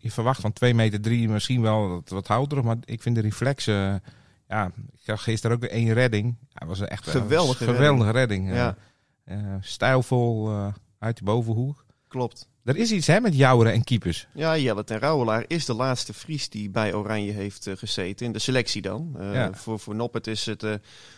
je 0.00 0.10
verwacht 0.10 0.40
van 0.40 0.52
2 0.52 0.74
meter 0.74 1.00
3 1.00 1.28
misschien 1.28 1.60
wel 1.60 1.88
wat, 1.88 2.08
wat 2.08 2.26
houderig, 2.26 2.64
maar 2.64 2.76
ik 2.84 3.02
vind 3.02 3.14
de 3.14 3.20
reflexen... 3.20 4.02
Ja, 4.50 4.66
ik 4.66 5.00
zag 5.00 5.22
gisteren 5.22 5.56
ook 5.56 5.62
weer 5.62 5.70
één 5.70 5.92
redding. 5.92 6.36
Ja, 6.48 6.66
was 6.66 6.80
echt 6.80 7.06
geweldige, 7.06 7.66
een 7.66 7.74
geweldige 7.74 8.10
redding. 8.10 8.54
Ja. 8.54 8.76
Uh, 9.24 9.36
uh, 9.36 9.54
stijlvol 9.60 10.50
uit 10.98 11.16
de 11.16 11.24
bovenhoek. 11.24 11.84
Klopt. 12.08 12.48
Er 12.64 12.76
is 12.76 12.92
iets 12.92 13.06
hè, 13.06 13.20
met 13.20 13.36
jouweren 13.36 13.72
en 13.72 13.84
keepers. 13.84 14.28
Ja, 14.34 14.58
Jelle 14.58 14.84
ten 14.84 14.98
Rouwelaar 14.98 15.44
is 15.46 15.64
de 15.64 15.74
laatste 15.74 16.14
Fries 16.14 16.48
die 16.48 16.70
bij 16.70 16.94
Oranje 16.94 17.32
heeft 17.32 17.66
uh, 17.66 17.76
gezeten. 17.76 18.26
In 18.26 18.32
de 18.32 18.38
selectie 18.38 18.82
dan. 18.82 19.14
Uh, 19.20 19.34
ja. 19.34 19.52
voor, 19.54 19.78
voor 19.78 19.94
Noppert 19.94 20.26
is 20.26 20.46
het 20.46 20.62
uh, 20.62 20.74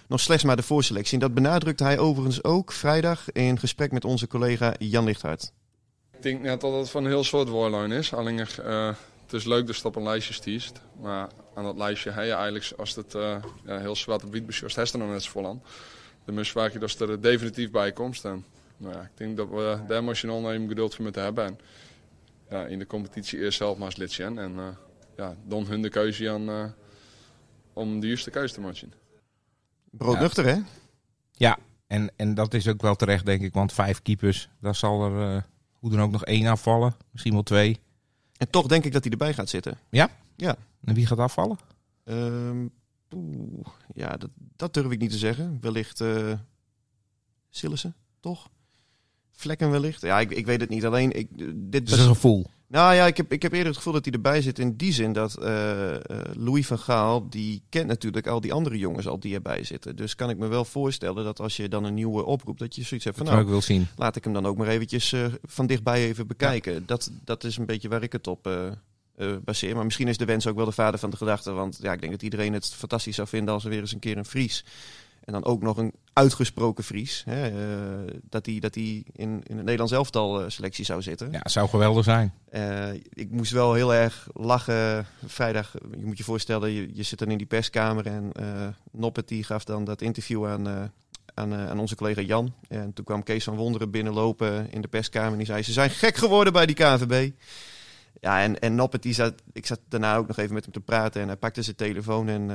nog 0.09 0.21
slechts 0.21 0.45
maar 0.45 0.57
de 0.57 0.63
voorselectie. 0.63 1.15
En 1.15 1.21
dat 1.21 1.35
benadrukte 1.35 1.85
hij 1.85 1.99
overigens 1.99 2.45
ook 2.45 2.73
vrijdag 2.73 3.33
in 3.33 3.59
gesprek 3.59 3.93
met 3.93 4.05
onze 4.05 4.27
collega 4.27 4.75
Jan 4.79 5.05
Lichthart. 5.05 5.53
Ik 6.13 6.23
denk 6.23 6.43
net 6.43 6.61
dat 6.61 6.73
het 6.73 6.91
van 6.91 7.05
een 7.05 7.11
heel 7.11 7.25
soort 7.25 7.49
woorlijn 7.49 7.93
is. 7.93 8.15
Alleen 8.15 8.47
het 9.33 9.41
is 9.41 9.47
leuk 9.47 9.67
dat 9.67 9.77
je 9.77 9.85
op 9.85 9.97
een 9.97 10.03
lijstje 10.03 10.35
stiest. 10.35 10.81
Maar 11.01 11.29
aan 11.55 11.65
dat 11.65 11.77
lijstje 11.77 12.11
heb 12.11 12.25
je 12.25 12.33
eigenlijk, 12.33 12.73
als 12.77 12.95
het 12.95 13.13
ja, 13.65 13.79
heel 13.79 13.97
zwart 13.97 14.25
op 14.25 14.33
wit 14.33 14.47
beschust, 14.47 14.77
heeft 14.77 14.93
er 14.93 14.99
nog 14.99 15.09
net 15.09 15.23
zo 15.23 15.31
vol 15.31 15.47
aan. 15.47 15.63
Dan 16.25 16.35
moet 16.35 16.47
je 16.47 16.79
dat 16.79 17.01
er 17.01 17.21
definitief 17.21 17.71
bij 17.71 17.93
komt. 17.93 18.25
En 18.25 18.45
nou 18.77 18.95
ja, 18.95 19.01
ik 19.01 19.11
denk 19.15 19.37
dat 19.37 19.49
we 19.49 19.81
daar 19.87 19.99
emotioneel 19.99 20.41
nemen 20.41 20.69
geduld 20.69 20.95
voor 20.95 21.05
moeten 21.05 21.23
hebben. 21.23 21.45
En 21.45 21.59
ja, 22.51 22.65
in 22.65 22.79
de 22.79 22.87
competitie 22.87 23.39
eerst 23.39 23.59
zelf 23.59 23.77
maar 23.77 23.87
eens 23.87 23.97
lid 23.97 24.13
zijn. 24.13 24.39
En 24.39 24.53
uh, 24.53 24.69
ja, 25.17 25.37
dan 25.45 25.67
hun 25.67 25.83
de 25.83 25.89
keuze 25.89 26.31
aan 26.31 26.49
uh, 26.49 26.65
om 27.73 28.01
de 28.01 28.07
juiste 28.07 28.31
keuze 28.31 28.55
te 28.55 28.61
maken. 28.61 28.93
Broodnuchter, 29.91 30.47
ja. 30.47 30.55
hè? 30.55 30.61
Ja, 31.33 31.59
en, 31.87 32.11
en 32.17 32.35
dat 32.35 32.55
is 32.55 32.69
ook 32.69 32.83
wel 32.83 32.95
terecht, 32.95 33.27
denk 33.27 33.43
ik. 33.43 33.55
Want 33.55 33.73
vijf 33.73 34.03
keepers, 34.03 34.49
daar 34.61 34.75
zal 34.75 35.05
er 35.05 35.35
uh, 35.35 35.43
hoe 35.73 35.91
dan 35.91 36.01
ook 36.01 36.11
nog 36.11 36.25
één 36.25 36.47
afvallen. 36.47 36.95
Misschien 37.11 37.33
wel 37.33 37.43
twee. 37.43 37.81
En 38.43 38.51
toch 38.51 38.67
denk 38.67 38.85
ik 38.85 38.93
dat 38.93 39.03
hij 39.03 39.13
erbij 39.13 39.35
gaat 39.35 39.49
zitten. 39.49 39.79
Ja? 39.91 40.11
Ja. 40.37 40.57
En 40.85 40.95
wie 40.95 41.07
gaat 41.07 41.19
afvallen? 41.19 41.59
Um, 42.05 42.71
ja, 43.95 44.17
dat, 44.17 44.31
dat 44.57 44.75
durf 44.75 44.91
ik 44.91 44.99
niet 44.99 45.11
te 45.11 45.19
zeggen. 45.19 45.59
Wellicht 45.61 46.01
uh, 46.01 46.33
Sillissen, 47.51 47.95
toch? 48.21 48.49
Vlekken 49.33 49.71
wellicht. 49.71 50.01
Ja, 50.01 50.21
ik, 50.21 50.31
ik 50.31 50.47
weet 50.47 50.61
het 50.61 50.69
niet. 50.69 50.85
Alleen, 50.85 51.13
ik, 51.19 51.29
dit 51.55 51.91
is 51.91 51.99
een 51.99 52.07
gevoel. 52.07 52.47
Nou 52.73 52.95
ja, 52.95 53.07
ik 53.07 53.17
heb, 53.17 53.33
ik 53.33 53.43
heb 53.43 53.53
eerder 53.53 53.69
het 53.69 53.77
gevoel 53.77 53.93
dat 53.93 54.05
hij 54.05 54.15
erbij 54.15 54.43
zit 54.43 54.59
in 54.59 54.77
die 54.77 54.93
zin 54.93 55.13
dat 55.13 55.39
uh, 55.41 55.91
uh, 55.91 55.97
Louis 56.33 56.67
van 56.67 56.79
Gaal, 56.79 57.29
die 57.29 57.63
kent 57.69 57.87
natuurlijk 57.87 58.27
al 58.27 58.41
die 58.41 58.53
andere 58.53 58.79
jongens 58.79 59.07
al 59.07 59.21
die 59.21 59.35
erbij 59.35 59.65
zitten. 59.65 59.97
Dus 59.97 60.15
kan 60.15 60.31
ik 60.31 60.39
me 60.39 60.47
wel 60.47 60.65
voorstellen 60.65 61.25
dat 61.25 61.41
als 61.41 61.57
je 61.57 61.69
dan 61.69 61.85
een 61.85 61.95
nieuwe 61.95 62.25
oproept, 62.25 62.59
dat 62.59 62.75
je 62.75 62.83
zoiets 62.83 63.05
hebt 63.05 63.17
van 63.17 63.27
dat 63.27 63.35
nou, 63.35 63.47
wil 63.47 63.63
zien. 63.63 63.87
laat 63.97 64.17
ik 64.17 64.25
hem 64.25 64.33
dan 64.33 64.47
ook 64.47 64.57
maar 64.57 64.69
eventjes 64.69 65.13
uh, 65.13 65.25
van 65.43 65.67
dichtbij 65.67 66.05
even 66.05 66.27
bekijken. 66.27 66.73
Ja. 66.73 66.81
Dat, 66.87 67.11
dat 67.25 67.45
is 67.45 67.57
een 67.57 67.67
beetje 67.67 67.89
waar 67.89 68.03
ik 68.03 68.13
het 68.13 68.27
op 68.27 68.47
eh, 68.47 69.37
baseer. 69.45 69.75
Maar 69.75 69.85
misschien 69.85 70.09
is 70.09 70.19
de 70.19 70.25
wens 70.25 70.47
ook 70.47 70.57
wel 70.57 70.65
de 70.65 70.73
vader 70.73 71.01
van 71.01 71.11
de 71.11 71.17
gedachte. 71.17 71.53
Want 71.53 71.79
ja, 71.81 71.93
ik 71.93 72.01
denk 72.01 72.13
dat 72.13 72.23
iedereen 72.23 72.53
het 72.53 72.67
fantastisch 72.67 73.15
zou 73.15 73.29
vinden 73.29 73.55
als 73.55 73.65
er 73.65 73.71
weer 73.71 73.81
eens 73.81 73.93
een 73.93 73.99
keer 73.99 74.17
een 74.17 74.25
Fries. 74.25 74.65
En 75.25 75.33
dan 75.33 75.45
ook 75.45 75.63
nog 75.63 75.77
een 75.77 75.93
uitgesproken 76.13 76.85
Fries. 76.85 77.23
Hè, 77.27 77.49
eh, 77.49 78.15
dat 78.29 78.45
die, 78.45 78.61
dat 78.61 78.73
die 78.73 79.05
in, 79.13 79.29
in 79.29 79.57
het 79.57 79.65
Nederlands 79.65 79.93
elftal 79.93 80.43
eh, 80.43 80.49
selectie 80.49 80.85
zou 80.85 81.03
zitten. 81.03 81.31
Ja, 81.31 81.41
zou 81.45 81.69
geweldig 81.69 82.05
zijn. 82.05 82.33
Eh, 82.51 82.93
ik 82.93 83.31
moest 83.31 83.53
wel 83.53 83.75
heel 83.75 83.95
erg 83.95 84.29
lachen 84.33 85.07
vrijdag. 85.27 85.75
Je 85.99 86.07
moet 86.07 86.19
je 86.19 86.25
voorstellen, 86.25 86.71
je, 86.71 86.91
je 86.95 87.03
zit 87.03 87.19
dan 87.19 87.31
in 87.31 87.39
die 87.39 87.47
perskamer 87.47 88.07
en 88.07 88.33
eh 88.33 88.69
Noppet 88.91 89.29
die 89.29 89.45
gaf 89.45 89.65
dan 89.65 89.85
dat 89.85 90.03
interview 90.03 90.47
aan, 90.47 90.93
aan, 91.35 91.55
aan 91.55 91.79
onze 91.79 91.95
collega 91.95 92.21
Jan. 92.21 92.55
En 92.69 92.93
toen 92.93 93.05
kwam 93.05 93.23
Kees 93.23 93.45
van 93.45 93.57
Wonderen 93.57 93.91
binnenlopen 93.91 94.71
in 94.71 94.81
de 94.81 94.89
perskamer 94.89 95.31
en 95.31 95.37
die 95.37 95.47
zei, 95.47 95.63
ze 95.63 95.73
zijn 95.73 95.91
gek 95.91 96.17
geworden 96.17 96.53
bij 96.53 96.67
die 96.67 96.75
KNVB. 96.75 97.31
Ja, 98.21 98.43
en, 98.43 98.59
en 98.59 98.75
Noppet, 98.75 99.03
die 99.03 99.15
zat, 99.15 99.35
ik 99.53 99.67
zat 99.67 99.81
daarna 99.89 100.17
ook 100.17 100.27
nog 100.27 100.39
even 100.39 100.55
met 100.55 100.65
hem 100.65 100.73
te 100.73 100.81
praten 100.81 101.21
en 101.21 101.27
hij 101.27 101.37
pakte 101.37 101.63
zijn 101.63 101.77
telefoon 101.77 102.29
en 102.29 102.51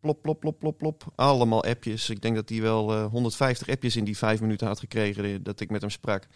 plop, 0.00 0.22
plop, 0.22 0.40
plop, 0.40 0.58
plop, 0.58 0.78
plop. 0.78 1.12
Allemaal 1.14 1.64
appjes. 1.64 2.10
Ik 2.10 2.22
denk 2.22 2.34
dat 2.34 2.48
hij 2.48 2.60
wel 2.60 2.92
eh, 2.94 3.04
150 3.06 3.68
appjes 3.68 3.96
in 3.96 4.04
die 4.04 4.16
vijf 4.16 4.40
minuten 4.40 4.66
had 4.66 4.78
gekregen 4.78 5.24
eh, 5.24 5.34
dat 5.42 5.60
ik 5.60 5.70
met 5.70 5.80
hem 5.80 5.90
sprak. 5.90 6.26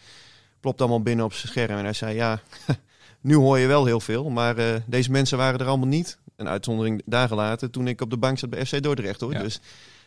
Plopt 0.59 0.79
allemaal 0.81 1.01
binnen 1.01 1.25
op 1.25 1.33
zijn 1.33 1.47
scherm 1.51 1.77
en 1.77 1.83
hij 1.83 1.93
zei, 1.93 2.15
ja, 2.15 2.39
nu 3.21 3.35
hoor 3.35 3.57
je 3.59 3.67
wel 3.67 3.85
heel 3.85 3.99
veel, 3.99 4.29
maar 4.29 4.57
eh, 4.57 4.81
deze 4.85 5.11
mensen 5.11 5.37
waren 5.37 5.59
er 5.59 5.67
allemaal 5.67 5.87
niet. 5.87 6.19
Een 6.35 6.47
uitzondering 6.47 7.01
dagen 7.05 7.35
later 7.35 7.69
toen 7.69 7.87
ik 7.87 8.01
op 8.01 8.09
de 8.09 8.17
bank 8.17 8.39
zat 8.39 8.49
bij 8.49 8.65
FC 8.65 8.83
Dordrecht 8.83 9.21
hoor. 9.21 9.33
Ja. 9.33 9.41
Dus 9.41 9.59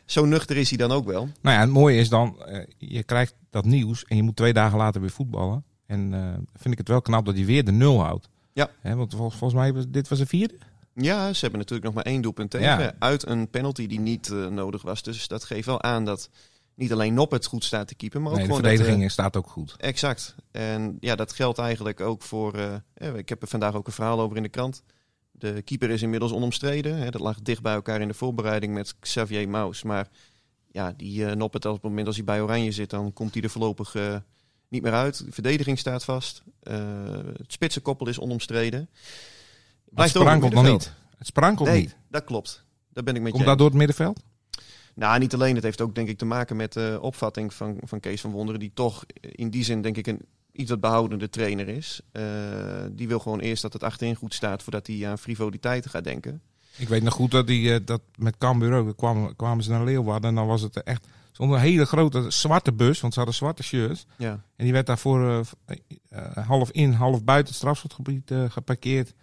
zo 0.05 0.25
nuchter 0.25 0.57
is 0.57 0.69
hij 0.69 0.79
dan 0.79 0.93
ook 0.93 1.05
wel. 1.05 1.29
Nou 1.41 1.55
ja, 1.57 1.61
het 1.61 1.71
mooie 1.71 1.99
is 1.99 2.09
dan, 2.09 2.43
eh, 2.45 2.65
je 2.79 3.03
krijgt 3.03 3.35
dat 3.51 3.65
nieuws 3.65 4.05
en 4.05 4.17
je 4.17 4.23
moet 4.23 4.37
twee 4.37 4.53
dagen 4.53 4.79
later 4.79 5.01
weer 5.01 5.11
voetballen. 5.11 5.65
En 5.87 6.15
eh, 6.15 6.21
vind 6.55 6.73
ik 6.73 6.79
het 6.79 6.89
wel 6.89 7.03
knap 7.03 7.25
dat 7.25 7.35
hij 7.35 7.45
weer 7.45 7.65
de 7.65 7.73
nul 7.73 8.01
houdt. 8.03 8.29
Ja. 8.53 8.71
Want 8.83 9.15
vol- 9.15 9.31
volgens 9.31 9.61
mij 9.61 9.73
was 9.73 9.85
dit 9.89 10.09
was 10.09 10.19
de 10.19 10.27
vierde. 10.27 10.55
Ja, 11.01 11.33
ze 11.33 11.41
hebben 11.41 11.59
natuurlijk 11.59 11.87
nog 11.87 11.95
maar 11.95 12.13
één 12.13 12.21
doelpunt 12.21 12.51
tegen. 12.51 12.67
Ja. 12.81 12.95
Uit 12.99 13.27
een 13.27 13.51
penalty 13.51 13.87
die 13.87 14.01
niet 14.01 14.31
eh, 14.31 14.47
nodig 14.47 14.83
was. 14.83 15.03
Dus 15.03 15.29
dat 15.29 15.45
geeft 15.45 15.67
wel 15.67 15.83
aan 15.83 16.05
dat 16.05 16.31
niet 16.75 16.93
alleen 16.93 17.15
Noppert 17.15 17.47
goed 17.47 17.65
staat 17.65 17.89
te 17.89 17.95
keeper, 17.95 18.21
maar 18.21 18.31
ook 18.31 18.37
Nee, 18.39 18.47
de 18.47 18.53
gewoon 18.55 18.65
dat, 18.71 18.73
eh, 18.73 18.79
verdediging 18.79 19.13
staat 19.13 19.37
ook 19.37 19.49
goed. 19.49 19.75
Exact. 19.79 20.35
En 20.51 20.97
ja, 21.01 21.15
dat 21.15 21.33
geldt 21.33 21.59
eigenlijk 21.59 22.01
ook 22.01 22.23
voor. 22.23 22.55
eh, 22.95 23.15
ik 23.17 23.29
heb 23.29 23.43
er 23.43 23.49
vandaag 23.49 23.75
ook 23.75 23.87
een 23.87 23.93
verhaal 23.93 24.21
over 24.21 24.37
in 24.37 24.43
de 24.43 24.49
krant. 24.49 24.83
De 25.31 25.63
keeper 25.63 25.91
is 25.91 26.03
inmiddels 26.03 26.33
onomstreden. 26.33 26.97
Hè, 26.97 27.11
dat 27.11 27.21
lag 27.21 27.41
dicht 27.43 27.63
bij 27.63 27.75
elkaar 27.75 28.01
in 28.01 28.09
de 28.09 28.15
voorbereiding 28.15 28.75
met 28.75 28.95
Xavier 29.01 29.49
Maus. 29.49 29.83
Maar 29.83 30.09
ja, 30.71 30.93
die 30.97 31.25
Noppert, 31.25 31.65
op 31.65 31.73
het 31.75 31.83
moment 31.83 32.07
als 32.07 32.17
hij 32.17 32.25
bij 32.25 32.41
Oranje 32.41 32.73
zit, 32.73 32.91
dan 32.91 33.13
komt 33.13 33.35
hij 33.35 33.43
er 33.43 33.51
voorlopig 33.51 33.95
niet 34.69 34.83
meer 34.83 34.93
uit. 34.93 35.25
De 35.27 35.33
verdediging 35.33 35.79
staat 35.79 36.05
vast. 36.05 36.43
Het 36.63 37.53
spitsenkoppel 37.53 38.09
is 38.09 38.19
onomstreden. 38.19 38.89
Het 39.95 40.09
sprankelt 40.09 40.53
nog 40.53 40.65
niet. 40.65 40.93
Het 41.19 41.27
sprankelt 41.27 41.69
Nee, 41.69 41.81
niet. 41.81 41.97
dat 42.09 42.25
klopt. 42.25 42.65
Daar 42.93 43.05
ben 43.05 43.15
ik 43.15 43.23
met 43.23 43.31
Komt 43.31 43.43
je 43.43 43.49
dat 43.49 43.59
door 43.59 43.67
het 43.69 43.77
middenveld? 43.77 44.21
nou, 44.95 45.19
niet 45.19 45.35
alleen. 45.35 45.55
Het 45.55 45.65
heeft 45.65 45.81
ook 45.81 45.95
denk 45.95 46.09
ik 46.09 46.19
te 46.19 46.25
maken 46.25 46.57
met 46.57 46.73
de 46.73 46.99
opvatting 47.01 47.55
van, 47.55 47.77
van 47.83 48.01
Kees 48.01 48.21
van 48.21 48.31
Wonderen. 48.31 48.61
Die 48.61 48.71
toch 48.75 49.05
in 49.21 49.51
die 49.51 49.65
zin 49.65 49.83
denk 49.83 49.97
ik 49.97 50.07
een 50.07 50.21
iets 50.53 50.71
wat 50.71 50.81
behoudende 50.81 51.31
trainer 51.31 51.69
is. 51.69 52.01
Eh, 52.13 52.23
die 52.93 53.09
wil 53.09 53.19
gewoon 53.19 53.41
eerst 53.41 53.63
dat 53.63 53.73
het 53.73 53.83
achterin 53.83 54.15
goed 54.15 54.35
staat 54.35 54.63
voordat 54.63 54.87
hij 54.87 55.09
aan 55.09 55.19
frivoliteiten 55.19 55.91
gaat 55.91 56.05
denken. 56.05 56.43
Ik 56.77 56.89
weet 56.89 57.03
nog 57.03 57.15
goed 57.15 57.31
dat, 57.31 57.47
die, 57.47 57.75
eh, 57.75 57.81
dat 57.85 58.01
met 58.17 58.39
Cambuur 58.39 58.73
ook, 58.73 58.97
kwamen, 58.97 59.37
kwamen 59.37 59.65
ze 59.65 59.71
naar 59.71 59.85
Leeuwarden 59.85 60.29
en 60.29 60.35
dan 60.37 60.47
was 60.47 60.63
het 60.63 60.83
echt 60.83 61.07
zo'n 61.33 61.59
hele 61.59 61.85
grote 61.87 62.31
zwarte 62.31 62.73
bus, 62.73 63.01
want 63.01 63.13
ze 63.13 63.19
hadden 63.19 63.39
zwarte 63.39 63.63
shirts. 63.63 64.07
Ja. 64.17 64.31
En 64.57 64.65
die 64.65 64.73
werd 64.73 64.87
daarvoor 64.87 65.45
eh, 65.65 65.77
eh, 66.09 66.47
half 66.47 66.71
in, 66.71 66.93
half 66.93 67.25
buiten 67.25 67.47
het 67.49 67.57
strafschotgebied 67.57 68.31
eh, 68.31 68.45
geparkeerd. 68.49 69.15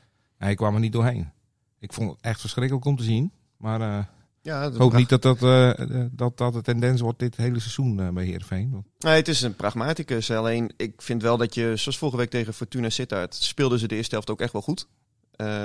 Ik 0.50 0.58
kwam 0.58 0.74
er 0.74 0.80
niet 0.80 0.94
doorheen. 0.94 1.32
Ik 1.80 1.94
vond 1.94 2.12
het 2.12 2.20
echt 2.22 2.40
verschrikkelijk 2.40 2.86
om 2.86 2.96
te 2.96 3.04
zien. 3.04 3.32
Maar 3.58 3.82
eh, 3.82 4.06
Ja, 4.42 4.64
ik 4.64 4.76
hoop 4.76 4.94
niet 4.94 5.10
dat 5.10 5.22
dat, 5.22 5.44
eh, 5.44 6.06
dat 6.12 6.38
dat 6.38 6.54
de 6.54 6.62
tendens 6.62 7.02
wordt 7.02 7.20
dit 7.20 7.36
hele 7.36 7.60
seizoen 7.60 8.00
eh, 8.00 8.10
bij 8.10 8.26
Heerenveen. 8.26 8.72
Want 8.72 8.86
Nee, 9.00 9.16
het 9.16 9.28
is 9.28 9.42
een 9.42 9.56
pragmaticus. 9.56 10.32
Alleen, 10.32 10.74
ik 10.78 11.02
vind 11.02 11.22
wel 11.22 11.38
dat 11.38 11.56
je, 11.56 11.76
zoals 11.76 11.98
vorige 11.98 12.18
week 12.18 12.30
tegen 12.30 12.54
Fortuna 12.54 12.90
Sittard, 12.90 13.36
speelden 13.36 13.80
ze 13.80 13.88
de 13.88 13.96
eerste 13.96 14.14
helft 14.14 14.30
ook 14.30 14.42
echt 14.42 14.54
wel 14.54 14.62
goed. 14.62 14.88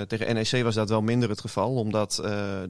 Tegen 0.07 0.35
NEC 0.35 0.63
was 0.63 0.75
dat 0.75 0.89
wel 0.89 1.03
minder 1.03 1.29
het 1.29 1.41
geval, 1.41 1.75
omdat 1.75 2.23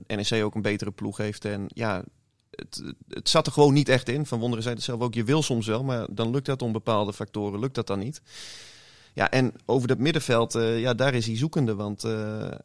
NEC 0.07 0.45
ook 0.45 0.55
een 0.55 0.63
betere 0.63 0.91
ploeg 0.91 1.17
heeft. 1.17 1.45
En 1.45 1.65
ja, 1.67 2.05
het, 2.51 2.83
het 3.09 3.29
zat 3.29 3.47
er 3.47 3.53
gewoon 3.53 3.73
niet 3.73 3.89
echt 3.89 4.09
in. 4.09 4.27
Van 4.27 4.39
Wonderen 4.39 4.63
zei 4.63 4.75
het 4.75 4.85
zelf 4.85 5.01
ook, 5.01 5.15
je 5.15 5.25
wil 5.25 5.43
soms 5.43 5.67
wel, 5.67 5.85
maar 5.85 6.07
dan 6.11 6.31
lukt 6.31 6.47
dat 6.47 6.63
om 6.63 6.73
bepaalde 6.73 7.13
factoren, 7.13 7.61
lukt 7.61 7.75
dat 7.75 7.87
dan 7.87 7.99
niet. 7.99 8.23
Ja, 9.21 9.31
en 9.31 9.53
over 9.67 9.89
dat 9.89 9.99
middenveld, 9.99 10.55
eh, 10.55 10.81
ja, 10.81 10.95
daar 10.95 11.15
is 11.15 11.27
hij 11.27 11.37
zoekende, 11.37 11.75
want 11.75 12.05
eh, 12.05 12.13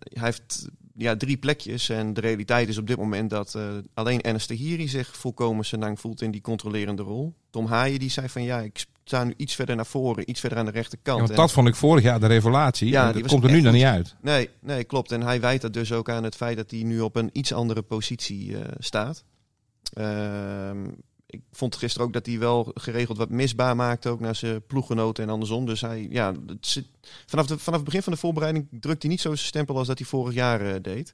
hij 0.04 0.24
heeft 0.24 0.68
ja, 0.94 1.16
drie 1.16 1.38
plekjes. 1.38 1.90
En 1.90 2.14
de 2.14 2.22
realiteit 2.22 2.68
is 2.68 2.78
op 2.78 2.88
dit 2.88 2.98
moment 2.98 3.30
dat 3.30 3.56
eh, 3.56 3.64
alleen 3.94 4.22
Enes 4.22 4.46
Tahiri 4.46 4.88
zich 4.88 5.18
volkomen 5.18 5.66
senang 5.66 6.00
voelt 6.00 6.22
in 6.22 6.32
die 6.32 6.42
controlerende 6.42 7.02
rol. 7.04 7.34
Tom 7.50 7.66
Haaien 7.66 8.00
die 8.00 8.10
zei 8.10 8.30
van 8.30 8.44
ja, 8.44 8.60
ik 8.60 8.86
sta 9.04 9.24
nu 9.24 9.34
iets 9.38 9.56
verder 9.56 9.76
naar 9.76 9.86
voren, 9.86 10.30
iets 10.30 10.40
verder 10.40 10.58
aan 10.58 10.66
de 10.66 10.72
Ja, 10.72 10.78
rechterkant. 10.78 11.18
want 11.18 11.30
En- 11.30 11.36
dat 11.36 11.52
vond 11.52 11.68
ik 11.68 11.76
vorig 11.76 12.04
jaar 12.04 12.20
de 12.20 12.28
revelatie. 12.28 12.90
Ja, 12.90 13.12
dat 13.12 13.28
komt 13.28 13.44
er 13.44 13.52
nu 13.52 13.62
nog 13.62 13.74
niet 13.74 13.84
uit. 13.84 14.16
Nee, 14.22 14.50
nee, 14.60 14.84
klopt. 14.84 15.12
En 15.12 15.22
hij 15.22 15.42
wijt 15.42 15.62
dat 15.62 15.74
dus 15.74 15.92
ook 15.92 16.10
aan 16.10 16.24
het 16.24 16.36
feit 16.36 16.58
dat 16.58 16.72
hij 16.72 16.84
nu 16.84 17.00
op 17.00 17.16
een 17.16 17.30
iets 17.32 17.54
andere 17.54 17.82
positie 17.82 18.56
staat. 18.80 19.24
Ik 21.36 21.58
vond 21.58 21.76
gisteren 21.76 22.08
ook 22.08 22.14
dat 22.14 22.26
hij 22.26 22.40
wel 22.40 22.72
geregeld 22.74 23.18
wat 23.18 23.30
misbaar 23.30 23.76
maakte, 23.76 24.10
ook 24.10 24.20
naar 24.20 24.36
zijn 24.36 24.66
ploeggenoten 24.68 25.24
en 25.24 25.30
andersom. 25.30 25.66
Dus 25.66 25.82
hij, 25.82 26.08
ja, 26.10 26.34
het 26.48 26.68
zit, 26.68 26.86
vanaf, 27.26 27.46
de, 27.46 27.58
vanaf 27.58 27.80
het 27.80 27.86
begin 27.86 28.04
van 28.04 28.14
de 28.14 28.20
voorbereiding 28.20 28.68
drukt 28.72 29.02
hij 29.02 29.12
niet 29.12 29.22
zo 29.22 29.36
zijn 29.36 29.48
stempel 29.48 29.78
als 29.78 29.88
dat 29.88 29.98
hij 29.98 30.08
vorig 30.08 30.34
jaar 30.34 30.62
eh, 30.62 30.74
deed. 30.82 31.14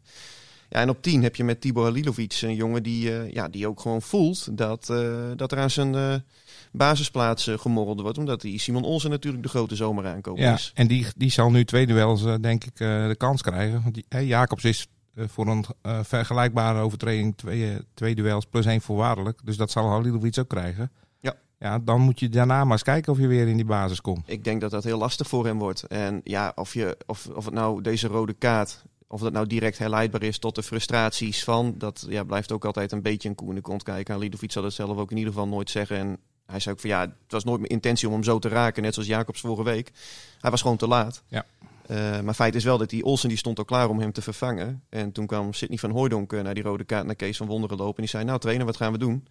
Ja, 0.70 0.80
en 0.80 0.90
op 0.90 1.02
10 1.02 1.24
heb 1.24 1.36
je 1.36 1.44
met 1.44 1.62
Tibor 1.62 1.84
Halilovic 1.84 2.40
een 2.42 2.56
jongen 2.56 2.84
die, 2.84 3.18
eh, 3.18 3.32
ja, 3.32 3.48
die 3.48 3.68
ook 3.68 3.80
gewoon 3.80 4.02
voelt 4.02 4.58
dat, 4.58 4.90
eh, 4.90 5.32
dat 5.36 5.52
er 5.52 5.58
aan 5.58 5.70
zijn 5.70 6.24
basisplaats 6.72 7.50
gemorreld 7.56 8.02
wordt. 8.02 8.18
Omdat 8.18 8.42
die 8.42 8.60
Simon 8.60 8.84
Olsen 8.84 9.10
natuurlijk 9.10 9.44
de 9.44 9.50
grote 9.50 9.76
zomer 9.76 10.08
aankomen 10.08 10.42
Ja, 10.42 10.54
is. 10.54 10.72
en 10.74 10.88
die, 10.88 11.06
die 11.16 11.32
zal 11.32 11.52
nu 11.52 11.66
twee 11.66 11.88
duels, 11.88 12.24
denk 12.42 12.64
ik, 12.64 12.78
de 12.78 13.16
kans 13.18 13.42
krijgen. 13.42 13.82
Want 13.82 13.94
die, 13.94 14.06
hè, 14.10 14.20
Jacobs 14.20 14.64
is 14.64 14.88
voor 15.16 15.48
een 15.48 15.66
eh, 15.82 16.00
vergelijkbare 16.04 16.80
overtreding 16.80 17.38
twee, 17.38 17.72
eh, 17.72 17.80
twee 17.94 18.16
duels 18.16 18.46
plus 18.46 18.66
één 18.66 18.82
voorwaardelijk. 18.82 19.40
Dus 19.44 19.58
dat 19.58 19.72
zal 19.72 19.90
Halilovic 19.90 20.38
ook 20.40 20.48
krijgen. 20.48 20.92
Ja. 21.20 21.36
Ja, 21.60 21.80
dan 21.80 22.02
moet 22.02 22.20
je 22.20 22.30
daarna 22.30 22.64
maar 22.64 22.72
eens 22.72 22.84
kijken 22.84 23.12
of 23.12 23.20
je 23.20 23.28
weer 23.28 23.48
in 23.48 23.56
die 23.56 23.66
basis 23.66 24.02
komt. 24.02 24.24
Ik 24.26 24.44
denk 24.44 24.62
dat 24.62 24.72
dat 24.72 24.84
heel 24.84 24.98
lastig 24.98 25.28
voor 25.28 25.46
hem 25.46 25.60
wordt. 25.60 25.84
En 25.84 26.22
ja, 26.24 26.52
of, 26.56 26.74
je, 26.74 26.98
of, 27.06 27.28
of 27.28 27.46
het 27.46 27.54
nou 27.54 27.82
deze 27.82 28.08
rode 28.08 28.34
kaart, 28.34 28.84
of 29.08 29.22
dat 29.22 29.34
nou 29.34 29.48
direct 29.48 29.78
herleidbaar 29.78 30.24
is 30.24 30.40
tot 30.40 30.56
de 30.56 30.64
frustraties 30.64 31.44
van, 31.44 31.76
dat 31.78 32.06
ja, 32.10 32.24
blijft 32.24 32.52
ook 32.52 32.66
altijd 32.66 32.92
een 32.92 33.02
beetje 33.02 33.30
een 33.30 33.36
koe 33.36 33.50
in 33.50 33.56
de 33.56 33.62
kont 33.62 33.84
kijken. 33.84 34.14
En 34.14 34.20
Lidovic 34.20 34.52
zal 34.52 34.64
het 34.64 34.74
zelf 34.74 34.98
ook 34.98 35.12
in 35.12 35.18
ieder 35.18 35.34
geval 35.34 35.48
nooit 35.48 35.70
zeggen. 35.70 35.98
En 35.98 36.18
hij 36.46 36.60
zei 36.60 36.76
ook 36.76 36.82
van 36.82 36.90
ja, 36.90 37.02
het 37.02 37.12
was 37.28 37.44
nooit 37.44 37.60
mijn 37.60 37.72
intentie 37.72 38.08
om 38.08 38.14
hem 38.14 38.24
zo 38.24 38.40
te 38.40 38.50
raken, 38.50 38.84
net 38.84 38.94
zoals 38.94 39.10
Jacobs 39.10 39.42
vorige 39.42 39.64
week. 39.64 39.92
Hij 40.40 40.52
was 40.52 40.62
gewoon 40.62 40.78
te 40.78 40.88
laat. 40.88 41.24
Ja. 41.28 41.46
Eh, 41.92 42.22
maar 42.22 42.34
feit 42.34 42.56
is 42.56 42.64
wel 42.64 42.78
dat 42.78 42.90
die 42.90 43.04
Olsen 43.04 43.30
die 43.30 43.38
stond 43.38 43.58
al 43.58 43.66
klaar 43.66 43.90
om 43.90 44.00
hem 44.00 44.12
te 44.12 44.22
vervangen. 44.22 44.84
En 44.90 45.12
toen 45.12 45.26
kwam 45.26 45.54
Sidney 45.54 45.78
van 45.78 45.92
Hooijdonk 45.92 46.34
eh, 46.34 46.42
naar 46.42 46.54
die 46.54 46.64
rode 46.64 46.84
kaart 46.84 47.06
naar 47.06 47.16
Kees 47.16 47.38
van 47.38 47.48
Wonderen 47.48 47.78
lopen. 47.78 47.96
En 47.96 48.02
die 48.02 48.10
zei, 48.10 48.24
nou 48.24 48.40
trainer, 48.40 48.66
wat 48.66 48.78
gaan 48.78 48.92
we 48.92 48.98
doen? 48.98 49.28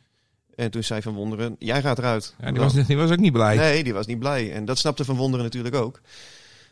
En 0.55 0.71
toen 0.71 0.83
zei 0.83 1.03
Van 1.03 1.15
Wonderen, 1.15 1.57
jij 1.59 1.83
gaat 1.83 1.99
eruit. 1.99 2.35
Ja, 2.41 2.51
die, 2.53 2.61
was, 2.61 2.87
die 2.87 2.97
was 2.97 3.11
ook 3.11 3.19
niet 3.19 3.33
blij. 3.33 3.57
Nee, 3.57 3.85
die 3.85 3.93
was 3.93 4.07
niet 4.07 4.19
blij. 4.19 4.53
En 4.53 4.65
dat 4.65 4.79
snapte 4.79 5.05
Van 5.05 5.17
Wonderen 5.17 5.45
natuurlijk 5.45 5.75
ook. 5.75 6.01